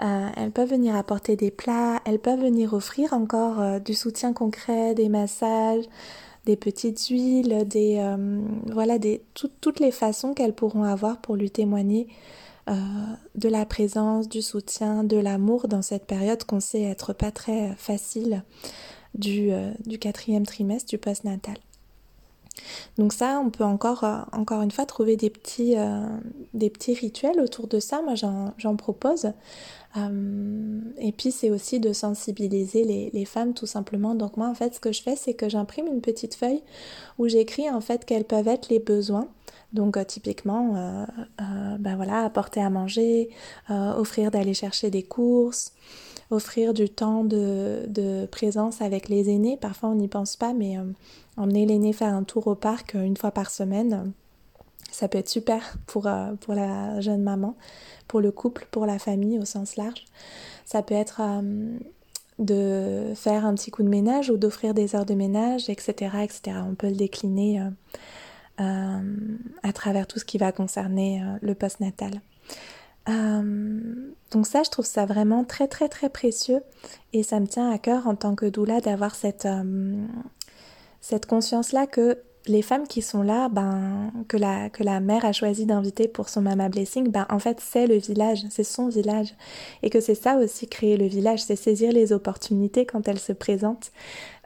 Euh, 0.02 0.28
elles 0.36 0.50
peuvent 0.50 0.70
venir 0.70 0.96
apporter 0.96 1.34
des 1.36 1.50
plats, 1.50 2.00
elles 2.04 2.18
peuvent 2.18 2.42
venir 2.42 2.74
offrir 2.74 3.12
encore 3.12 3.60
euh, 3.60 3.78
du 3.78 3.94
soutien 3.94 4.32
concret, 4.32 4.94
des 4.94 5.08
massages, 5.08 5.84
des 6.46 6.56
petites 6.56 7.06
huiles, 7.08 7.66
des, 7.66 8.02
voilà, 8.66 8.98
des, 8.98 9.22
toutes 9.34 9.80
les 9.80 9.90
façons 9.90 10.34
qu'elles 10.34 10.54
pourront 10.54 10.84
avoir 10.84 11.20
pour 11.20 11.36
lui 11.36 11.50
témoigner 11.50 12.08
de 12.66 13.48
la 13.48 13.66
présence, 13.66 14.28
du 14.28 14.42
soutien, 14.42 15.04
de 15.04 15.16
l'amour 15.16 15.68
dans 15.68 15.82
cette 15.82 16.06
période 16.06 16.44
qu'on 16.44 16.60
sait 16.60 16.82
être 16.82 17.12
pas 17.12 17.30
très 17.30 17.74
facile 17.76 18.42
du, 19.14 19.50
du 19.86 19.98
quatrième 19.98 20.46
trimestre 20.46 20.88
du 20.88 20.98
postnatal. 20.98 21.56
Donc 22.96 23.12
ça, 23.12 23.40
on 23.44 23.50
peut 23.50 23.64
encore, 23.64 24.04
euh, 24.04 24.18
encore 24.32 24.62
une 24.62 24.70
fois 24.70 24.86
trouver 24.86 25.16
des 25.16 25.30
petits, 25.30 25.76
euh, 25.76 26.06
des 26.54 26.70
petits 26.70 26.94
rituels 26.94 27.40
autour 27.40 27.68
de 27.68 27.80
ça. 27.80 28.02
Moi, 28.02 28.14
j'en 28.14 28.76
propose. 28.76 29.32
Euh, 29.96 30.80
et 30.98 31.12
puis, 31.12 31.32
c'est 31.32 31.50
aussi 31.50 31.80
de 31.80 31.92
sensibiliser 31.92 32.84
les, 33.12 33.24
femmes 33.24 33.54
tout 33.54 33.66
simplement. 33.66 34.14
Donc 34.14 34.36
moi, 34.36 34.48
en 34.48 34.54
fait, 34.54 34.74
ce 34.74 34.80
que 34.80 34.92
je 34.92 35.02
fais, 35.02 35.16
c'est 35.16 35.34
que 35.34 35.48
j'imprime 35.48 35.86
une 35.86 36.00
petite 36.00 36.34
feuille 36.34 36.62
où 37.18 37.28
j'écris 37.28 37.70
en 37.70 37.80
fait 37.80 38.04
quels 38.04 38.24
peuvent 38.24 38.48
être 38.48 38.68
les 38.68 38.78
besoins. 38.78 39.28
Donc 39.72 39.98
typiquement, 40.06 41.06
ben 41.38 41.96
voilà, 41.96 42.24
apporter 42.24 42.62
à 42.62 42.70
manger, 42.70 43.28
offrir 43.68 44.30
d'aller 44.30 44.54
chercher 44.54 44.88
des 44.90 45.02
courses, 45.02 45.74
offrir 46.30 46.72
du 46.72 46.88
temps 46.88 47.22
de, 47.22 47.82
de, 47.88 48.26
présence 48.26 48.80
avec 48.80 49.10
les 49.10 49.28
aînés. 49.28 49.58
Parfois, 49.60 49.90
on 49.90 49.94
n'y 49.94 50.08
pense 50.08 50.36
pas, 50.36 50.54
mais 50.54 50.78
emmener 51.38 51.64
l'aîné 51.64 51.92
faire 51.92 52.12
un 52.12 52.24
tour 52.24 52.46
au 52.48 52.54
parc 52.54 52.94
euh, 52.94 53.02
une 53.02 53.16
fois 53.16 53.30
par 53.30 53.50
semaine. 53.50 54.12
Ça 54.90 55.08
peut 55.08 55.18
être 55.18 55.28
super 55.28 55.76
pour, 55.86 56.06
euh, 56.06 56.32
pour 56.40 56.54
la 56.54 57.00
jeune 57.00 57.22
maman, 57.22 57.56
pour 58.06 58.20
le 58.20 58.32
couple, 58.32 58.66
pour 58.70 58.86
la 58.86 58.98
famille 58.98 59.38
au 59.38 59.44
sens 59.44 59.76
large. 59.76 60.04
Ça 60.64 60.82
peut 60.82 60.94
être 60.94 61.20
euh, 61.22 61.78
de 62.38 63.12
faire 63.14 63.44
un 63.44 63.54
petit 63.54 63.70
coup 63.70 63.82
de 63.82 63.88
ménage 63.88 64.30
ou 64.30 64.36
d'offrir 64.36 64.74
des 64.74 64.94
heures 64.96 65.06
de 65.06 65.14
ménage, 65.14 65.68
etc. 65.68 65.92
etc. 66.22 66.58
On 66.68 66.74
peut 66.74 66.88
le 66.88 66.96
décliner 66.96 67.62
à 68.58 69.72
travers 69.72 70.08
tout 70.08 70.18
ce 70.18 70.24
qui 70.24 70.36
va 70.36 70.50
concerner 70.50 71.22
le 71.42 71.54
postnatal. 71.54 72.20
donc 73.06 74.46
ça, 74.46 74.62
je 74.64 74.70
trouve 74.70 74.84
ça 74.84 75.06
vraiment 75.06 75.44
très 75.44 75.68
très 75.68 75.88
très 75.88 76.08
précieux 76.08 76.62
et 77.12 77.22
ça 77.22 77.38
me 77.38 77.46
tient 77.46 77.70
à 77.70 77.78
cœur 77.78 78.08
en 78.08 78.16
tant 78.16 78.34
que 78.34 78.46
doula 78.46 78.80
d'avoir 78.80 79.14
cette, 79.14 79.48
cette 81.00 81.26
conscience-là 81.26 81.86
que 81.86 82.18
les 82.46 82.62
femmes 82.62 82.86
qui 82.86 83.02
sont 83.02 83.22
là, 83.22 83.48
ben, 83.48 84.10
que 84.28 84.36
la, 84.36 84.70
que 84.70 84.82
la 84.82 85.00
mère 85.00 85.24
a 85.24 85.32
choisi 85.32 85.66
d'inviter 85.66 86.08
pour 86.08 86.28
son 86.28 86.40
Mama 86.40 86.68
Blessing, 86.68 87.10
ben, 87.10 87.26
en 87.30 87.38
fait, 87.38 87.60
c'est 87.60 87.86
le 87.86 87.96
village, 87.96 88.44
c'est 88.50 88.64
son 88.64 88.88
village. 88.88 89.34
Et 89.82 89.90
que 89.90 90.00
c'est 90.00 90.14
ça 90.14 90.36
aussi, 90.36 90.66
créer 90.66 90.96
le 90.96 91.06
village, 91.06 91.42
c'est 91.42 91.56
saisir 91.56 91.92
les 91.92 92.12
opportunités 92.12 92.86
quand 92.86 93.06
elles 93.08 93.18
se 93.18 93.32
présentent 93.32 93.92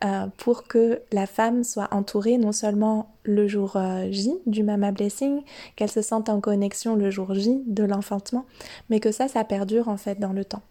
euh, 0.04 0.26
pour 0.38 0.64
que 0.64 1.00
la 1.12 1.26
femme 1.26 1.64
soit 1.64 1.88
entourée 1.92 2.38
non 2.38 2.52
seulement 2.52 3.14
le 3.24 3.46
jour 3.46 3.76
euh, 3.76 4.08
J 4.10 4.34
du 4.46 4.62
Mama 4.62 4.90
Blessing, 4.90 5.42
qu'elle 5.76 5.90
se 5.90 6.02
sente 6.02 6.28
en 6.28 6.40
connexion 6.40 6.96
le 6.96 7.10
jour 7.10 7.34
J 7.34 7.62
de 7.66 7.84
l'enfantement, 7.84 8.46
mais 8.90 8.98
que 9.00 9.12
ça, 9.12 9.28
ça 9.28 9.44
perdure 9.44 9.88
en 9.88 9.96
fait 9.96 10.18
dans 10.18 10.32
le 10.32 10.44
temps. 10.44 10.62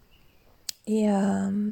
Et. 0.87 1.09
Euh, 1.09 1.71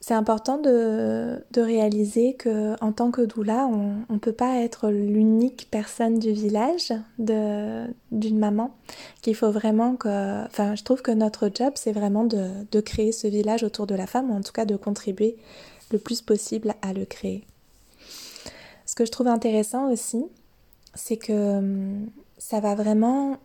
c'est 0.00 0.14
important 0.14 0.56
de, 0.56 1.42
réaliser 1.56 2.32
que 2.32 2.74
en 2.82 2.92
tant 2.92 3.10
que 3.10 3.20
doula, 3.20 3.66
on 3.66 4.12
ne 4.12 4.18
peut 4.18 4.32
pas 4.32 4.56
être 4.56 4.88
l'unique 4.88 5.68
personne 5.70 6.18
du 6.18 6.32
village 6.32 6.92
d'une 7.18 8.38
maman. 8.38 8.74
Qu'il 9.20 9.34
faut 9.34 9.50
vraiment 9.50 9.96
que. 9.96 10.46
Enfin, 10.46 10.74
je 10.74 10.82
trouve 10.84 11.02
que 11.02 11.10
notre 11.10 11.50
job, 11.54 11.72
c'est 11.74 11.92
vraiment 11.92 12.24
de, 12.24 12.48
de, 12.72 12.80
créer 12.80 13.12
ce 13.12 13.26
village 13.26 13.62
autour 13.62 13.86
de 13.86 13.94
la 13.94 14.06
femme, 14.06 14.30
ou 14.30 14.34
en 14.34 14.40
tout 14.40 14.52
cas 14.52 14.64
de 14.64 14.76
contribuer 14.76 15.36
le 15.92 15.98
plus 15.98 16.22
possible 16.22 16.74
à 16.80 16.94
le 16.94 17.04
créer. 17.04 17.44
Ce 18.86 18.94
que 18.94 19.04
je 19.04 19.10
trouve 19.10 19.28
intéressant 19.28 19.92
aussi, 19.92 20.24
c'est 20.94 21.18
que 21.18 21.58
hum, 21.58 22.08
ça 22.38 22.60
va 22.60 22.74
vraiment, 22.74 23.36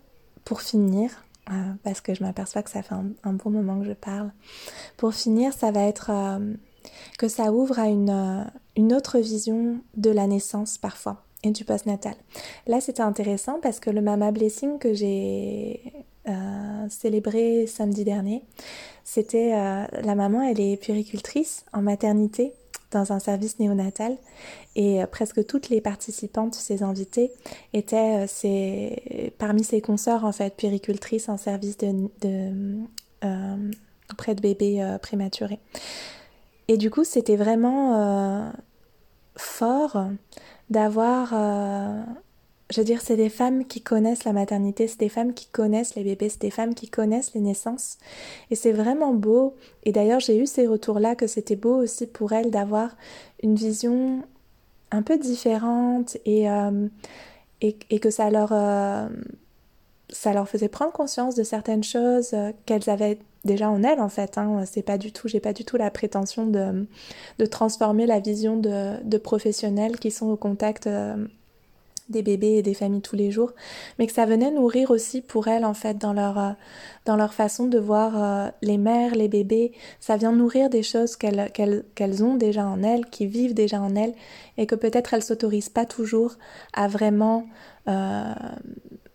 pour 0.46 0.62
finir, 0.62 1.25
euh, 1.52 1.74
parce 1.84 2.02
que 2.02 2.14
je 2.14 2.24
m'aperçois 2.24 2.64
que 2.64 2.70
ça 2.70 2.82
fait 2.82 2.96
un, 2.96 3.34
bon 3.34 3.52
moment 3.52 3.80
que 3.80 3.86
je 3.86 3.94
parle. 3.94 4.32
Pour 4.98 5.14
finir, 5.14 5.54
ça 5.54 5.72
va 5.72 5.82
être 5.82 6.10
euh, 6.12 6.54
que 7.20 7.28
ça 7.28 7.52
ouvre 7.52 7.80
à 7.80 7.88
une, 7.88 8.10
euh, 8.10 8.44
une 8.76 8.94
autre 8.94 9.20
vision 9.20 9.80
de 9.96 10.10
la 10.10 10.28
naissance 10.28 10.78
parfois 10.78 11.24
et 11.44 11.52
du 11.52 11.64
postnatal. 11.64 12.16
Là, 12.66 12.82
c'était 12.82 13.04
intéressant 13.04 13.60
parce 13.62 13.80
que 13.80 13.92
le 13.92 14.02
Mama 14.02 14.32
Blessing 14.32 14.80
que 14.80 14.94
j'ai 14.94 15.94
célébré 16.90 17.68
samedi 17.68 18.04
dernier, 18.04 18.44
c'était 19.04 19.52
la 19.52 20.16
maman, 20.16 20.42
elle 20.42 20.60
est 20.60 20.76
puricultrice 20.76 21.66
en 21.72 21.84
maternité 21.84 22.52
dans 22.92 23.12
un 23.12 23.20
service 23.20 23.60
néonatal 23.60 24.18
et 24.76 25.02
euh, 25.02 25.08
presque 25.08 25.46
toutes 25.46 25.70
les 25.70 25.82
participantes, 25.82 26.56
ses 26.56 26.84
invitées, 26.84 27.32
étaient 27.74 28.26
euh, 28.46 29.30
parmi 29.38 29.64
ses 29.64 29.82
consoeurs 29.82 30.26
en 30.26 30.32
fait 30.32 30.56
péricultrices 30.56 31.30
en 31.30 31.38
service 31.38 31.78
de, 31.78 32.10
euh, 33.24 33.72
auprès 34.12 34.36
de 34.36 34.42
bébés 34.42 34.98
prématurés. 35.02 35.60
Et 36.68 36.78
du 36.78 36.90
coup, 36.90 37.04
c'était 37.04 37.36
vraiment 37.36 38.52
fort 39.36 40.08
d'avoir 40.70 41.34
je 42.76 42.82
veux 42.82 42.86
dire, 42.86 43.02
c'est 43.02 43.16
des 43.16 43.30
femmes 43.30 43.66
qui 43.66 43.82
connaissent 43.82 44.26
la 44.26 44.34
maternité, 44.34 44.90
c'est 44.90 45.00
des 45.00 45.08
femmes 45.08 45.34
qui 45.34 45.48
connaissent 45.48 45.96
les 45.96 46.04
bébés, 46.04 46.28
c'est 46.28 46.42
des 46.42 46.50
femmes 46.50 46.76
qui 46.76 46.90
connaissent 46.90 47.34
les 47.34 47.40
naissances. 47.40 47.98
Et 48.52 48.56
c'est 48.56 48.74
vraiment 48.74 49.14
beau. 49.14 49.56
Et 49.84 49.94
d'ailleurs, 49.94 50.20
j'ai 50.20 50.38
eu 50.38 50.46
ces 50.46 50.68
retours-là 50.68 51.16
que 51.16 51.26
c'était 51.26 51.56
beau 51.56 51.78
aussi 51.78 52.06
pour 52.06 52.34
elles 52.34 52.52
d'avoir 52.52 52.98
une 53.42 53.56
vision 53.56 54.24
un 54.92 55.02
peu 55.04 55.18
différente 55.18 56.18
et, 56.26 56.50
euh, 56.50 56.90
et, 57.62 58.00
que 58.00 58.10
ça 58.10 58.30
leur, 58.30 58.50
euh, 58.52 59.08
ça 60.10 60.34
leur 60.34 60.50
faisait 60.50 60.68
prendre 60.68 60.92
conscience 60.92 61.34
de 61.36 61.44
certaines 61.44 61.84
choses 61.84 62.34
euh, 62.34 62.52
qu'elles 62.66 62.90
avaient 62.90 63.20
déjà 63.46 63.70
en 63.70 63.84
elles 63.84 64.02
en 64.02 64.10
fait. 64.10 64.38
Hein. 64.38 64.66
C'est 64.66 64.84
pas 64.84 64.98
du 64.98 65.14
tout, 65.14 65.30
j'ai 65.30 65.40
pas 65.40 65.54
du 65.54 65.64
tout 65.64 65.78
la 65.78 65.92
prétention 65.92 66.46
de, 66.46 66.86
de 67.40 67.46
transformer 67.46 68.06
la 68.06 68.20
vision 68.20 68.58
de, 68.58 69.02
de 69.02 69.18
professionnels 69.18 69.98
qui 69.98 70.12
sont 70.12 70.28
au 70.28 70.36
contact 70.36 70.90
des 72.10 72.22
bébés 72.22 72.58
et 72.58 72.62
des 72.62 72.74
familles 72.74 73.02
tous 73.02 73.16
les 73.16 73.32
jours, 73.32 73.52
mais 73.98 74.08
que 74.08 74.14
ça 74.14 74.26
venait 74.26 74.52
nourrir 74.52 74.92
aussi 74.92 75.22
pour 75.22 75.48
elles 75.48 75.66
en 75.66 75.74
fait 75.74 75.98
dans 75.98 76.14
leur, 76.14 76.38
euh, 76.38 76.52
dans 77.06 77.16
leur 77.16 77.34
façon 77.34 77.68
de 77.68 77.80
voir 77.80 78.14
euh, 78.16 78.50
les 78.62 78.78
mères, 78.78 79.16
les 79.16 79.28
bébés. 79.28 79.72
Ça 80.00 80.18
vient 80.18 80.32
nourrir 80.32 80.70
des 80.70 80.84
choses 80.84 81.16
qu'elles 81.16 81.52
qu'elles 81.52 82.24
ont 82.24 82.36
déjà 82.36 82.66
en 82.66 82.84
elles, 82.84 83.06
qui 83.08 83.26
vivent 83.26 83.54
déjà 83.54 83.82
en 83.82 83.96
elles, 83.96 84.14
et 84.58 84.68
que 84.68 84.76
peut-être 84.76 85.14
elles 85.14 85.24
s'autorisent 85.24 85.70
pas 85.70 85.86
toujours 85.86 86.36
à 86.74 86.88
vraiment 86.88 87.48
euh, 87.88 88.34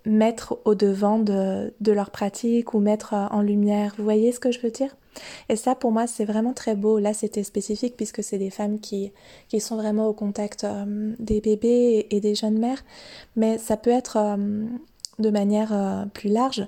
mettre 0.04 0.58
au 0.64 0.74
devant 0.74 1.18
de, 1.18 1.72
de 1.80 1.92
leur 1.92 2.10
pratique 2.10 2.74
ou 2.74 2.80
mettre 2.80 3.14
en 3.14 3.42
lumière. 3.42 3.94
Vous 3.98 4.04
voyez 4.04 4.32
ce 4.32 4.40
que 4.40 4.50
je 4.50 4.60
veux 4.60 4.70
dire? 4.70 4.96
Et 5.48 5.56
ça, 5.56 5.74
pour 5.74 5.92
moi, 5.92 6.06
c'est 6.06 6.24
vraiment 6.24 6.52
très 6.52 6.74
beau. 6.74 6.98
Là, 6.98 7.12
c'était 7.14 7.42
spécifique 7.42 7.96
puisque 7.96 8.22
c'est 8.22 8.38
des 8.38 8.50
femmes 8.50 8.80
qui, 8.80 9.12
qui 9.48 9.60
sont 9.60 9.76
vraiment 9.76 10.06
au 10.06 10.12
contact 10.12 10.64
euh, 10.64 11.14
des 11.18 11.40
bébés 11.40 12.06
et, 12.10 12.20
des 12.20 12.34
jeunes 12.34 12.58
mères. 12.58 12.84
Mais 13.36 13.58
ça 13.58 13.76
peut 13.76 13.90
être 13.90 14.16
euh, 14.16 14.66
de 15.18 15.30
manière 15.30 15.72
euh, 15.72 16.04
plus 16.06 16.30
large 16.30 16.66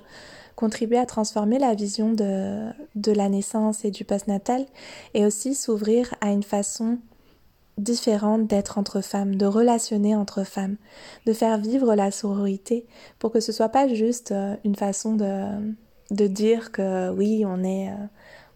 contribuer 0.55 0.97
à 0.99 1.07
transformer 1.07 1.57
la 1.57 1.73
vision 1.73 2.13
de, 2.13 2.69
de 2.95 3.11
la 3.11 3.27
naissance 3.27 3.85
et 3.85 3.91
du 3.91 4.05
postnatal 4.05 4.65
et 5.15 5.25
aussi 5.25 5.55
s'ouvrir 5.55 6.13
à 6.21 6.31
une 6.31 6.43
façon 6.43 6.99
différente 7.79 8.45
d'être 8.45 8.77
entre 8.77 9.01
femmes, 9.01 9.35
de 9.35 9.47
relationner 9.47 10.15
entre 10.15 10.43
femmes, 10.43 10.75
de 11.25 11.33
faire 11.33 11.57
vivre 11.57 11.95
la 11.95 12.11
sororité 12.11 12.85
pour 13.17 13.31
que 13.31 13.39
ce 13.39 13.51
soit 13.51 13.69
pas 13.69 13.87
juste 13.87 14.31
une 14.63 14.75
façon 14.75 15.15
de, 15.15 15.73
de 16.13 16.27
dire 16.27 16.71
que 16.71 17.11
oui, 17.11 17.43
on 17.45 17.63
est 17.63 17.89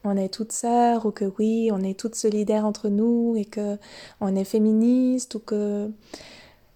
on 0.04 0.16
est 0.16 0.34
toutes 0.34 0.52
sœurs 0.52 1.06
ou 1.06 1.12
que 1.12 1.26
oui, 1.38 1.70
on 1.72 1.82
est 1.82 2.00
toutes 2.00 2.16
solidaires 2.16 2.66
entre 2.66 2.90
nous 2.90 3.36
et 3.38 3.46
que 3.46 3.78
on 4.22 4.36
est 4.36 4.44
féministe 4.44 5.36
ou 5.36 5.40
que 5.40 5.92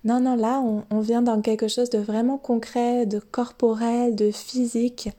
non 0.03 0.19
non 0.19 0.35
là 0.35 0.61
on, 0.61 0.99
vient 0.99 1.21
dans 1.21 1.41
quelque 1.41 1.67
chose 1.67 1.89
de 1.89 1.99
vraiment 1.99 2.37
concret, 2.37 3.05
de 3.05 3.19
corporel, 3.19 4.15
de 4.15 4.31
physique 4.31 5.09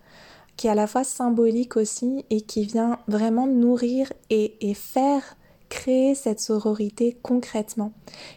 qui 0.57 0.67
est 0.67 0.71
à 0.71 0.75
la 0.75 0.87
fois 0.87 1.05
symbolique 1.05 1.77
aussi 1.77 2.25
et 2.31 2.43
qui 2.43 2.65
vient 2.65 2.99
vraiment 3.09 3.47
nourrir 3.47 4.13
et, 4.29 4.57
et 4.61 4.75
faire 4.75 5.37
créer 5.71 6.15
cette 6.15 6.41
sororité 6.41 7.17
concrètement. 7.23 7.93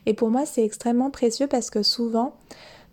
Et 0.05 0.13
pour 0.13 0.29
moi 0.29 0.45
c'est 0.45 0.63
extrêmement 0.63 1.09
précieux 1.09 1.47
parce 1.47 1.69
que 1.69 1.83
souvent 1.83 2.35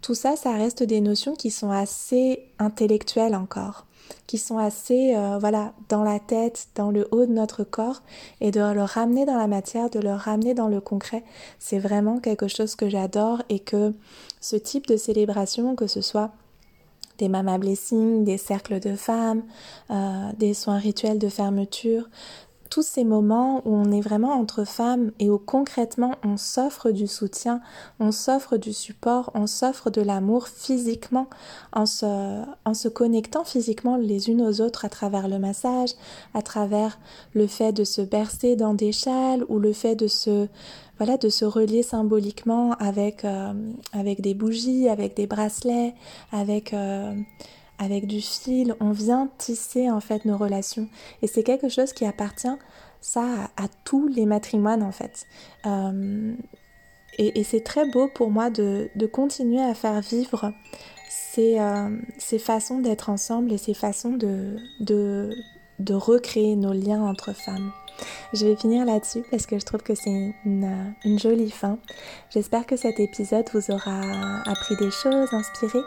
tout 0.01 0.15
ça 0.15 0.35
ça 0.35 0.53
reste 0.53 0.83
des 0.83 1.01
notions 1.01 1.35
qui 1.35 1.51
sont 1.51 1.71
assez 1.71 2.49
intellectuelles 2.59 3.37
encore 3.37 3.87
qui 4.27 4.39
sont 4.39 4.59
assez 4.59 5.15
euh, 5.15 5.39
voilà 5.39 5.73
dans 5.89 6.03
la 6.03 6.19
tête, 6.19 6.69
dans 6.75 6.91
le 6.91 7.07
haut 7.11 7.27
de 7.27 7.33
notre 7.33 7.65
corps 7.65 8.03
et 8.41 8.51
de 8.51 8.61
le 8.61 8.83
ramener 8.83 9.25
dans 9.25 9.37
la 9.37 9.47
matière, 9.47 9.91
de 9.91 10.01
le 10.01 10.13
ramener 10.13 10.55
dans 10.55 10.69
le 10.69 10.81
concret, 10.81 11.25
c'est 11.59 11.79
vraiment 11.79 12.19
quelque 12.19 12.49
chose 12.49 12.75
que 12.75 12.89
j'adore 12.89 13.43
et 13.49 13.59
que 13.59 13.95
ce 14.41 14.57
type 14.57 14.87
de 14.87 14.97
célébration, 14.97 15.77
que 15.77 15.87
ce 15.87 16.01
soit 16.01 16.33
des 17.19 17.29
mama 17.29 17.59
blessings, 17.59 18.25
des 18.25 18.39
cercles 18.39 18.81
de 18.81 18.97
femmes, 18.97 19.43
euh, 19.91 20.31
des 20.39 20.55
soins 20.55 20.79
rituels 20.79 21.19
de 21.19 21.29
fermeture, 21.29 22.09
tous 22.73 22.81
ces 22.81 23.05
moments 23.05 23.61
où 23.67 23.75
on 23.77 23.93
est 23.93 24.01
vraiment 24.01 24.33
entre 24.33 24.65
femmes 24.65 25.11
et 25.19 25.29
où 25.29 25.37
concrètement 25.37 26.15
on 26.25 26.39
s'offre 26.39 26.91
du 26.91 27.07
soutien, 27.07 27.61
on 28.01 28.13
s'offre 28.13 28.57
du 28.57 28.73
support, 28.73 29.31
on 29.35 29.47
s'offre 29.47 29.91
de 29.91 30.01
l'amour 30.01 30.49
physiquement 30.49 31.27
en 31.75 31.85
se, 31.85 32.89
connectant 32.89 33.45
physiquement 33.45 33.97
les 33.99 34.31
unes 34.31 34.41
aux 34.41 34.63
autres 34.63 34.87
à 34.87 34.89
travers 34.89 35.29
le 35.29 35.39
massage, 35.39 35.91
à 36.33 36.41
travers 36.41 36.99
le 37.35 37.47
fait 37.47 37.75
de 37.75 37.85
se 37.85 38.01
bercer 38.01 38.57
dans 38.57 38.73
des 38.73 38.93
châles 38.93 39.45
ou 39.51 39.59
le 39.59 39.75
fait 39.75 39.95
de 39.95 40.07
se 40.07 40.49
voilà 40.97 41.19
de 41.19 41.29
se 41.29 41.45
relier 41.45 41.83
symboliquement 41.83 42.73
avec 42.79 43.27
euh, 43.27 43.53
des 44.19 44.33
bougies, 44.33 44.89
avec 44.89 45.15
des 45.15 45.27
bracelets, 45.27 45.95
avec 46.31 46.73
euh, 46.73 47.13
avec 47.83 48.07
du 48.07 48.21
fil, 48.21 48.77
on 48.81 48.93
vient 48.93 49.29
tisser 49.39 49.91
en 49.91 50.01
fait 50.01 50.25
nos 50.25 50.37
relations. 50.37 50.89
Et 51.21 51.27
c'est 51.27 51.43
quelque 51.43 51.69
chose 51.69 51.93
qui 51.93 52.07
appartient 52.07 52.57
ça 53.01 53.25
à, 53.57 53.67
tous 53.85 54.07
les 54.07 54.25
matrimoines 54.25 54.85
en 54.85 54.93
fait. 54.93 55.27
Euh, 55.67 56.35
et, 57.19 57.45
c'est 57.45 57.63
très 57.63 57.91
beau 57.91 58.09
pour 58.09 58.31
moi 58.31 58.51
de, 58.51 58.89
continuer 59.13 59.61
à 59.61 59.75
faire 59.75 60.01
vivre 60.01 60.53
ces, 61.11 61.59
euh, 61.59 61.91
ces 62.19 62.39
façons 62.39 62.79
d'être 62.79 63.11
ensemble 63.11 63.53
et 63.53 63.59
ces 63.59 63.75
façons 63.75 64.13
de, 64.17 65.35
recréer 65.91 66.55
nos 66.57 66.73
liens 66.73 67.03
entre 67.03 67.35
femmes. 67.35 67.73
Je 68.33 68.47
vais 68.47 68.57
finir 68.57 68.87
là-dessus 68.87 69.25
parce 69.31 69.47
que 69.47 69.59
je 69.59 69.65
trouve 69.65 69.83
que 69.83 69.95
c'est 69.95 70.35
une 70.45 71.19
jolie 71.19 71.51
fin. 71.51 71.79
J'espère 72.31 72.65
que 72.65 72.77
cet 72.77 72.99
épisode 72.99 73.47
vous 73.53 73.71
aura 73.71 74.41
appris 74.47 74.77
des 74.77 74.91
choses, 74.91 75.35
inspiré. 75.35 75.81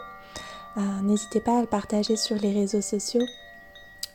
Euh, 0.76 0.80
n'hésitez 1.02 1.40
pas 1.40 1.58
à 1.58 1.60
le 1.60 1.66
partager 1.66 2.16
sur 2.16 2.36
les 2.36 2.52
réseaux 2.52 2.82
sociaux 2.82 3.24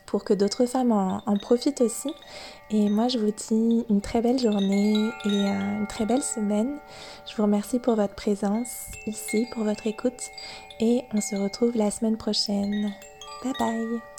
pour 0.06 0.24
que 0.24 0.34
d'autres 0.34 0.66
femmes 0.66 0.92
en, 0.92 1.36
profitent 1.38 1.80
aussi. 1.80 2.12
Et 2.70 2.90
moi, 2.90 3.08
je 3.08 3.18
vous 3.18 3.32
dis 3.32 3.86
une 3.88 4.02
très 4.02 4.20
belle 4.20 4.38
journée 4.38 4.92
et 5.24 5.28
euh, 5.28 5.78
une 5.78 5.86
très 5.88 6.04
belle 6.04 6.22
semaine. 6.22 6.78
Je 7.26 7.34
vous 7.34 7.44
remercie 7.44 7.78
pour 7.78 7.96
votre 7.96 8.14
présence 8.14 8.88
ici, 9.06 9.46
pour 9.52 9.64
votre 9.64 9.86
écoute. 9.86 10.30
Et 10.80 11.04
on 11.14 11.20
se 11.20 11.34
retrouve 11.34 11.76
la 11.76 11.90
semaine 11.90 12.18
prochaine. 12.18 12.92
Bye 13.42 13.54
bye 13.58 14.11